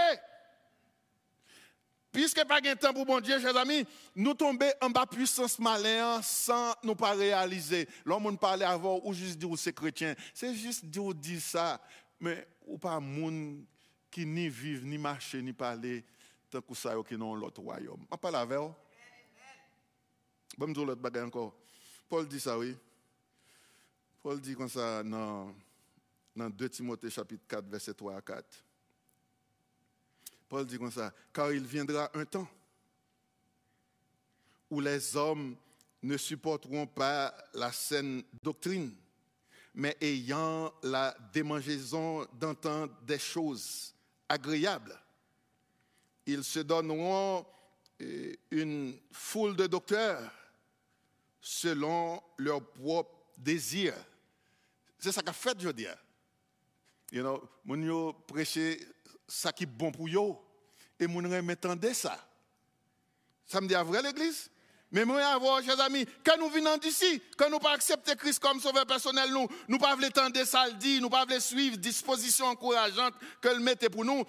[2.16, 6.22] Puisque pas de temps pour bon Dieu, chers amis, nous tombons en bas puissance malin
[6.22, 7.86] sans nous pas réaliser.
[8.06, 10.14] L'homme parle avant ou juste dire c'est chrétien.
[10.32, 11.78] C'est juste dire dire ça.
[12.18, 13.66] Mais ou pas monde
[14.10, 16.06] qui ni vivent, ni marche, ni parler,
[16.48, 18.06] tant que ça, qui n'ont l'autre royaume.
[18.10, 18.74] Je parle avec vous.
[20.56, 21.54] Bon, je l'autre bagage encore.
[22.08, 22.74] Paul dit ça, oui.
[24.22, 25.54] Paul dit comme ça dans
[26.34, 28.65] 2 Timothée chapitre 4, verset 3 à 4.
[30.48, 32.48] Paul dit comme ça, car il viendra un temps
[34.70, 35.56] où les hommes
[36.02, 38.94] ne supporteront pas la saine doctrine,
[39.74, 43.94] mais ayant la démangeaison d'entendre des choses
[44.28, 44.98] agréables.
[46.26, 47.46] Ils se donneront
[48.00, 50.30] euh, une foule de docteurs
[51.40, 53.94] selon leurs propres désirs.
[54.98, 55.86] C'est ça qu'a fait, je dis.
[57.12, 58.80] You know, mon prêché
[59.28, 60.42] ça qui est bon pour yo
[60.98, 62.18] et mon m'entendait ça.
[63.44, 64.50] Ça me dit à vrai l'église?
[64.90, 68.60] Mais moi, avoir, chers amis, quand nous venons d'ici, quand nous pas accepter Christ comme
[68.60, 73.14] sauveur personnel, nous, nous pas voulons tendre ça dit, nous pas voulons suivre disposition encourageante
[73.40, 74.24] que le mette pour nous,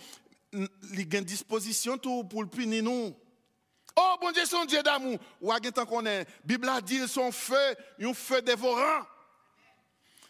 [0.52, 3.16] il y a une disposition pour le punir nous.
[3.95, 5.20] Oh, bon Dieu, son Dieu d'amour.
[5.41, 9.06] Ou à tant qu'on est, Bible a dit son feu, un feu dévorant.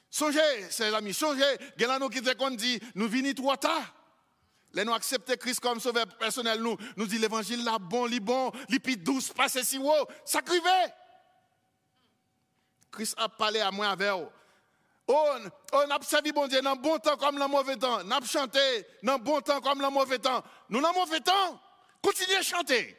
[0.09, 0.39] Songez,
[0.71, 3.93] chers amis, songez, qui dit, nous venons trop tard.
[4.73, 8.51] Les nous accepter Christ comme sauveur personnel, nous, nous dit l'évangile là bon, li bon,
[8.69, 10.41] li pi douce, passe si haut, ça
[12.91, 14.27] Christ a parlé à moi avec vous.
[15.09, 15.29] Oh,
[15.71, 17.99] on a servi bon Dieu dans bon temps comme dans mauvais temps.
[18.03, 18.59] On a chanté
[19.01, 20.43] dans bon temps comme dans mauvais temps.
[20.67, 21.61] Nous dans mauvais temps,
[22.01, 22.97] continuez à chanter.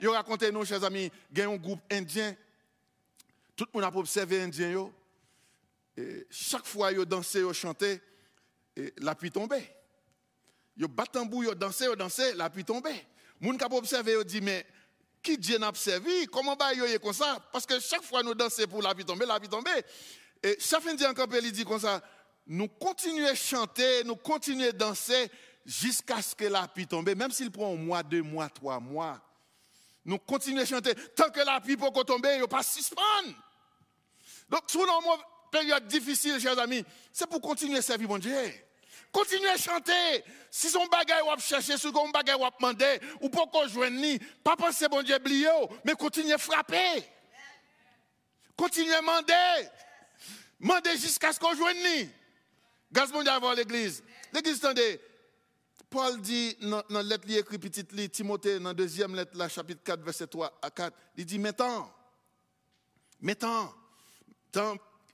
[0.00, 2.34] Je raconte nous, chers amis, il y a un groupe indien.
[3.54, 4.90] Tout le monde a observé indien.
[5.96, 8.00] Et chaque fois qu'ils dansaient, ils chantaient,
[8.98, 9.83] la pluie tombait.
[10.76, 13.06] Yo bat tambour, yo dansé, yo dansé, la pluie tombée.
[13.40, 14.66] Moun kap observé, yo dit, mais
[15.22, 16.26] qui Dieu n'a observé?
[16.26, 17.38] Comment va yo comme ça?
[17.52, 19.70] Parce que chaque fois nous dansons pour la pluie tomber, la pluie tomber.
[20.42, 22.02] Et chaque dit encore, il dit comme ça,
[22.46, 25.30] nous continuons à chanter, nous continuons à danser
[25.64, 29.20] jusqu'à ce que la pluie tombe, même s'il prend un mois, deux mois, trois mois.
[30.04, 33.32] Nous continuons à chanter tant que la pluie peut tomber, il ne pas suspendre.
[34.50, 34.90] Donc, sous une
[35.50, 38.36] période difficile, chers amis, c'est pour continuer à servir mon Dieu.
[39.14, 40.24] Continuez à chanter.
[40.50, 44.56] Si son bagage ou chercher, si son bagage ou demander, ou pour qu'on joigne pas
[44.56, 45.48] penser bon Dieu oublier,
[45.84, 47.04] mais continuez à frapper.
[48.56, 49.68] Continuez à demander.
[50.58, 52.10] Mandez jusqu'à ce qu'on joigne.
[52.90, 54.02] Gaz bon Dieu avant l'église.
[54.32, 55.00] L'église, attendez.
[55.88, 60.02] Paul dit dans la lettre écrit petite lit, Timothée, dans la deuxième lettre, chapitre 4,
[60.02, 61.88] verset 3 à 4, il dit Maintenant,
[63.20, 63.72] maintenant,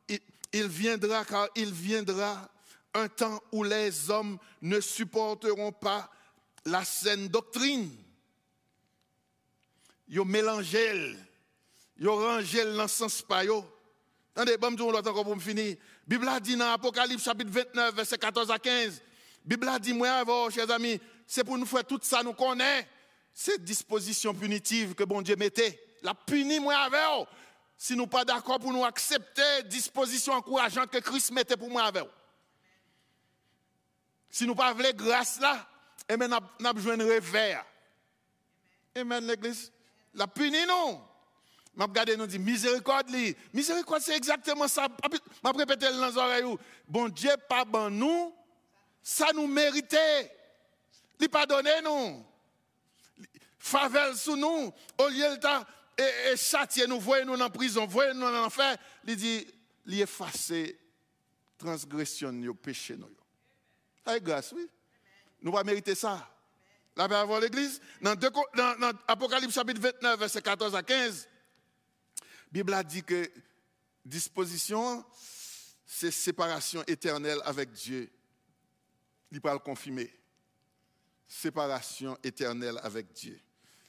[0.08, 2.50] il viendra car il viendra
[2.94, 6.10] un temps où les hommes ne supporteront pas
[6.64, 7.90] la saine doctrine.
[10.08, 10.74] Ils mélangent,
[11.98, 13.42] ils rangent dans le sens pas.
[14.34, 15.76] Attendez, bon, je l'autre encore pour me finir.
[16.06, 19.00] Bible a dit dans Apocalypse chapitre 29, verset 14 à 15.
[19.44, 22.88] Bible a dit, moi, chers amis, c'est pour nous faire tout ça, nous connaît.
[23.32, 27.28] Cette disposition punitive que bon Dieu mettait, la punit, moi, avec
[27.76, 32.04] Si nous pas d'accord pour nous accepter disposition encourageante que Christ mettait pour moi avec
[34.30, 35.66] si nous pas voulons grâce là,
[36.08, 37.64] eh nous avons besoin de revers.
[38.94, 39.72] Amen, l'église.
[40.14, 41.02] La punit, non.
[41.76, 43.10] Je regarde nous dit miséricorde.
[43.52, 44.88] Miséricorde, c'est exactement ça.
[45.04, 46.56] Je répété dans les oreilles.
[46.86, 48.34] Bon Dieu, pas bon nous,
[49.02, 50.30] ça nous méritait.
[51.18, 52.24] Il pardonne nous.
[53.58, 54.72] Favelle sous nous.
[54.98, 58.76] Au lieu de et, et châtier nous, voyez nous en prison, voyez nous en enfer.
[59.06, 59.46] Il dit,
[59.86, 60.52] il efface
[61.58, 63.19] transgression, péché nous.
[64.04, 64.68] Avec grâce, oui.
[65.42, 66.28] Nous pas mériter ça.
[66.96, 67.80] La paix avant l'église.
[68.00, 68.14] Dans,
[69.06, 71.28] Apocalypse chapitre 29, verset 14 à 15,
[72.20, 73.30] la Bible a dit que
[74.04, 75.04] disposition,
[75.86, 78.10] c'est séparation éternelle avec Dieu.
[79.30, 80.12] Il peut le confirmer.
[81.26, 83.40] Séparation éternelle avec Dieu.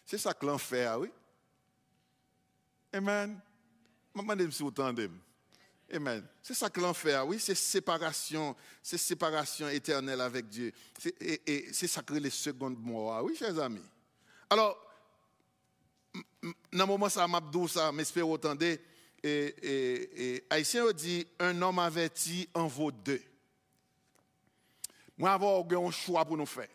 [0.06, 1.12] C'est ça que l'enfer, oui.
[2.94, 3.40] Amen.
[4.14, 5.10] Je me demande si vous entendez.
[5.94, 6.26] Amen.
[6.42, 10.72] C'est ça que l'enfer, oui, c'est séparation, c'est séparation éternelle avec Dieu.
[11.20, 13.84] Et, c'est ça que les secondes morts, oui, chers amis.
[14.50, 14.78] Alors,
[16.44, 18.80] dans le moment ça m'a dit ça, m'espère entendre, et,
[19.24, 23.22] et, et Haïtien dit, un homme averti en vaut deux.
[25.18, 26.70] Moi, avoir un choix pour nous faire.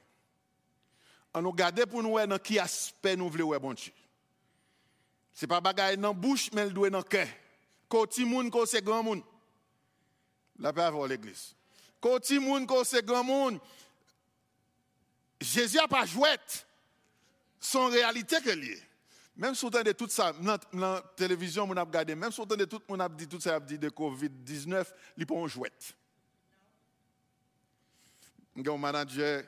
[1.34, 3.92] On nous garde pour nous voir dans quel aspect nous voulons, bon Dieu.
[5.34, 7.28] Ce n'est pas bagaille dans la bouche, mais il doit dans le cœur.
[8.10, 9.22] Ti moun se grand moun.
[10.58, 11.54] La paix avant l'église.
[12.22, 13.60] Ti moun se grand moun.
[15.40, 16.28] Jésus n'a pas joué
[17.60, 18.80] son réalité que lié.
[19.36, 22.46] Même si vous de tout ça, dans la télévision, on a regardé, même si vous
[22.46, 25.70] de tout, on a dit tout ça, dit de Covid-19, il n'est pas un jouet.
[28.56, 29.44] J'ai un manager,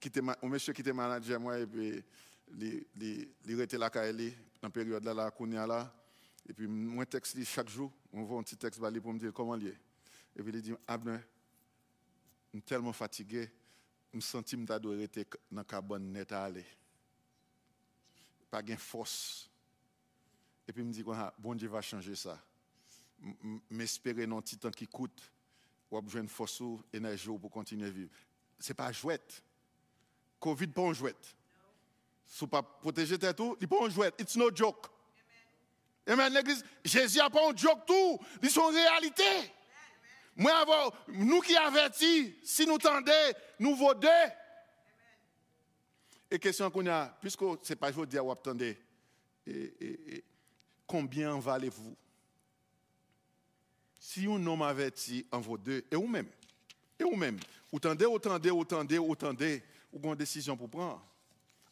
[0.00, 2.02] qui un monsieur qui était manager, moi, et puis,
[2.58, 5.12] il était là, dans la période là,
[5.66, 5.92] là,
[6.50, 9.54] et puis, moi, texte chaque jour, on voit un petit texte pour me dire comment
[9.54, 9.80] il est.
[10.34, 11.20] Et puis, il dit, Abner,
[12.52, 13.48] je suis tellement fatigué,
[14.10, 16.66] je me sens que je rester dans le carbone net à aller.
[18.50, 19.48] Pas de force
[20.66, 21.04] Et puis, il me dit,
[21.38, 22.36] bon Dieu va changer ça.
[23.70, 25.30] M'espérer dans un petit temps qui coûte,
[25.88, 26.60] ou besoin de force,
[26.92, 28.10] énergie pour continuer à vivre.
[28.58, 29.40] Ce n'est pas jouette.
[30.40, 31.36] Covid, pas un jouette.
[32.26, 34.20] Si pas protéger tout, il pas un jouette.
[34.20, 34.88] It's no joke.
[36.10, 36.64] Amen, l'église.
[36.84, 38.18] Jésus n'a pas un joke tout.
[38.42, 39.22] C'est une réalité.
[40.36, 44.08] Moi, nous qui avertis, si nous tendez, nous vaudons.
[46.30, 48.78] Et question qu'on a, puisque ce n'est pas dire, vous attendez,
[50.86, 51.96] combien valez-vous?
[53.98, 56.28] Si un homme averti en vaut deux, et vous-même,
[56.98, 57.38] et vous-même,
[57.70, 61.04] vous tendez, vous tendez, vous tendez, vous tendez, vous avez une décision pour prendre.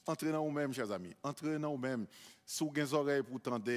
[0.06, 1.14] Entrez dans vous-même, chers amis.
[1.22, 2.06] Entrez dans vous-même.
[2.44, 3.70] Si vous avez oreilles pour tendre,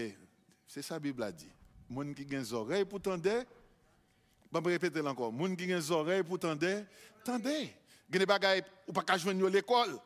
[0.74, 1.50] c'est ça la Bible a dit.
[1.90, 5.34] Les qui des oreilles pour tendre, je vais répéter encore.
[5.38, 6.86] Gens qui des oreilles pour tendre,
[7.26, 7.76] tendez.
[8.08, 10.00] Des choses ou pas joindre l'école.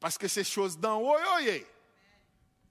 [0.00, 1.14] Parce que c'est chose dans haut.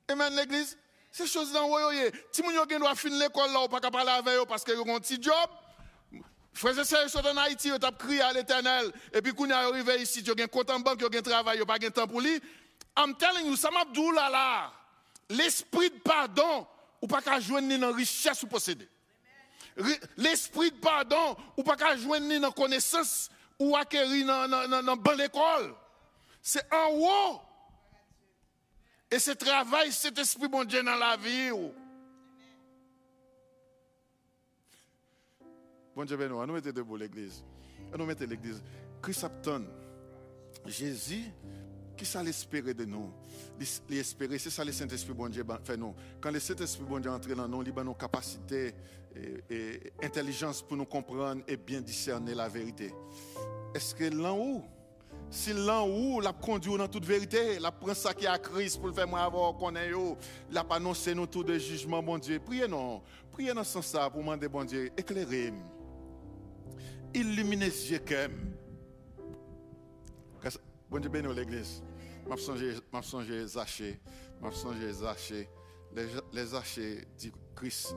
[0.08, 0.76] Amen, l'église?
[1.12, 1.92] C'est chose dans haut.
[2.32, 5.00] Si vous avez finir l'école là, ou pas parler avec eux parce qu'ils ont un
[5.00, 5.36] petit job.
[6.54, 8.92] Frères et sœurs, sont en Haïti, ils ont crié à l'éternel.
[9.14, 11.22] Et puis, quand ils arrivent ici, ils ont un compte en banque, ils ont un
[11.22, 12.42] travail, ils n'ont pas de temps pour lui.
[12.98, 14.74] I'm telling you, ça m'a dit là, là.
[15.30, 16.66] L'esprit de pardon,
[17.02, 18.88] ou pas qu'à joindre dans richesse ou posséder.
[20.18, 25.76] L'esprit de pardon, ou pas qu'à joindre dans connaissance ou acquérir dans, bonne école.
[26.41, 27.41] C'est en haut.
[29.12, 31.50] Et ce travail, cet esprit bon Dieu dans la vie.
[35.95, 37.43] Bon Dieu, ben nous, nous mettons debout l'église.
[37.97, 38.62] Nous mettons l'église.
[39.02, 39.66] Christ Apton,
[40.66, 41.26] Jésus,
[42.00, 43.12] qui ça l'espérer de nous?
[43.89, 45.93] L'espérer, c'est ça le Saint-Esprit bon Dieu fait nous.
[46.22, 48.74] Quand le Saint-Esprit bon Dieu entre dans nous, il a nos capacités
[49.50, 52.93] et, intelligence pour nous comprendre et bien discerner la vérité.
[53.76, 54.64] Est-ce que l'en haut,
[55.30, 58.88] si l'en haut l'a conduit dans toute vérité, la prend ça qui a Christ pour
[58.88, 59.91] le faire moi avoir qu'on est
[60.50, 62.39] l'a annoncé nous tout de jugement bon Dieu.
[62.39, 65.54] Priez non, priez dans ce sens ça pour demander bon Dieu, éclairez
[67.14, 68.00] illuminez les yeux
[70.89, 71.84] Bon Dieu bénis l'église.
[72.28, 74.00] M'a songé Zaché,
[74.42, 75.50] m'a songé Zaché,
[76.32, 77.96] les Zaché dit Christ,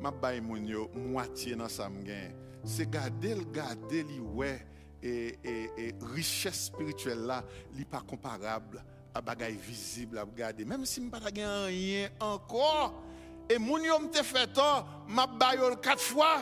[0.00, 2.30] m'a bail mon yo moitié dans sa m'gain.
[2.64, 4.66] C'est garder le garder li ouais
[5.02, 7.44] et, et, richesse spirituelle là,
[7.74, 10.64] li pas comparable à bagaille visible à regarder.
[10.64, 13.02] Même si m'pas pas rien encore
[13.48, 16.38] et mon yo m'te fait tort, m'a bail quatre fois.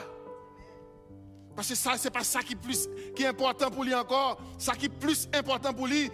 [1.56, 4.40] Parce que ça, c'est pas ça qui plus qui est important pour lui encore.
[4.58, 6.08] Ça qui est plus important pour lui,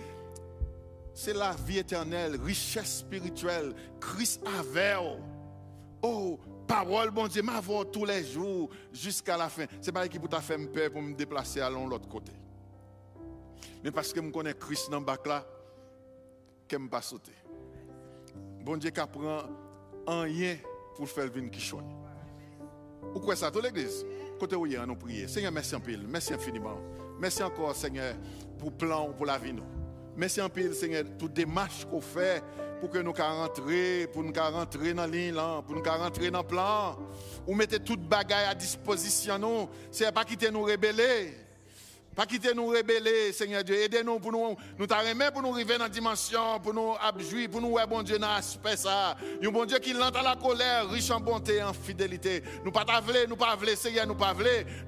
[1.14, 3.72] c'est la vie éternelle, richesse spirituelle.
[4.00, 4.96] Christ avait.
[6.02, 9.64] Oh, parole, bon Dieu, m'avoir tous les jours jusqu'à la fin.
[9.80, 12.32] C'est pas qui pour ta faire peur pour me déplacer à l'autre côté.
[13.82, 15.46] Mais parce que je connais Christ dans le bac là,
[16.68, 17.32] que je pas sauter.
[18.62, 19.42] Bon Dieu qui apprend
[20.06, 20.56] rien
[20.96, 21.90] pour faire venir qui chouine.
[23.14, 24.04] Ou quoi ça, toute l'église?
[24.38, 24.96] Côté où il y a, nous.
[25.28, 26.04] Seigneur, merci en pile.
[26.08, 26.78] Merci infiniment.
[27.20, 28.16] Merci encore, Seigneur,
[28.58, 29.52] pour le plan, pour la vie.
[29.52, 29.83] Nous.
[30.16, 32.42] Merci en pile, Seigneur, toute démarche qu'on fait
[32.80, 35.34] pour que nous rentrer, pour nous rentrer dans ligne,
[35.66, 36.96] pour nous rentrer dans le plan.
[37.46, 39.68] Ou mettez toute bagaille à disposition, nous.
[39.90, 41.34] C'est pas quitter nous rebeller.
[42.14, 43.74] Pas quitter nous rebeller, Seigneur Dieu.
[43.74, 47.60] Aidez-nous pour nous, nous t'arriver pour nous arriver dans la dimension, pour nous abjouir, pour
[47.60, 49.16] nous, ouais, bon Dieu, dans l'aspect ça.
[49.42, 52.40] Un bon Dieu qui lente à la colère, riche en bonté en fidélité.
[52.64, 54.32] Nous pas t'avler, nous pas Seigneur, nous pas.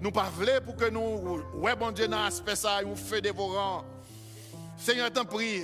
[0.01, 0.31] Nous pas
[0.65, 3.96] pour que nous, ouais, bon Dieu, dans l'aspect ça, un feu dévorant.
[4.77, 5.63] Seigneur, t'en prie.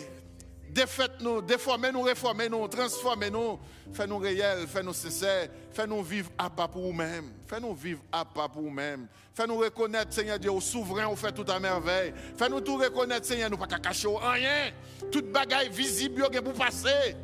[0.73, 3.59] Défaites-nous, déformez-nous, réformez-nous, transformez-nous.
[3.93, 5.51] Fais-nous réels, fais-nous sincères.
[5.71, 7.31] Fais-nous vivre à pas pour nous-mêmes.
[7.47, 9.07] Fais-nous vivre à pas pour nous-mêmes.
[9.35, 12.15] Fais-nous reconnaître, Seigneur Dieu, au souverain, on fait tout à merveille.
[12.39, 14.73] Fais-nous tout reconnaître, Seigneur, nous pas cacher rien.
[15.11, 17.17] Toute bagaille visible, pour passer.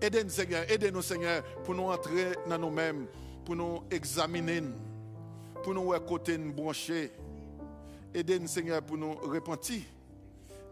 [0.00, 3.06] Aidez-nous, Seigneur, aidez-nous, Seigneur, pour nous entrer dans nous-mêmes,
[3.44, 4.64] pour nous examiner,
[5.62, 7.12] pour nous côté nous brancher.
[8.14, 9.82] Aidez-nous, Seigneur, pour nous repentir.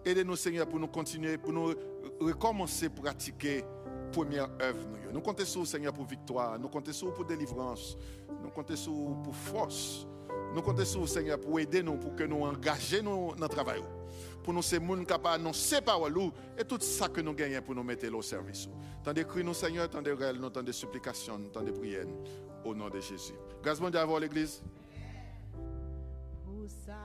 [0.05, 1.75] Aidez-nous, Seigneur, pour nous continuer, pour nous
[2.21, 3.65] recommencer à pratiquer
[4.13, 4.87] première œuvre.
[5.13, 7.97] Nous comptons sur Seigneur pour victoire, nous comptons sur pour délivrance,
[8.43, 10.07] nous comptons sur pour force,
[10.55, 13.83] nous comptons sur Seigneur pour aider nous, pour que nous engagions dans le travail.
[14.43, 17.83] Pour nous, c'est monde capable d'annoncer parole et tout ça que nous gagnons pour nous
[17.83, 18.69] mettre au service.
[19.03, 22.07] Tant de cris, nous, Seigneur, tant de réels, tant de supplications, tant de prières,
[22.65, 23.35] au nom de Jésus.
[23.63, 24.63] Grâce à Dieu, l'église.
[26.45, 27.02] Pour ça.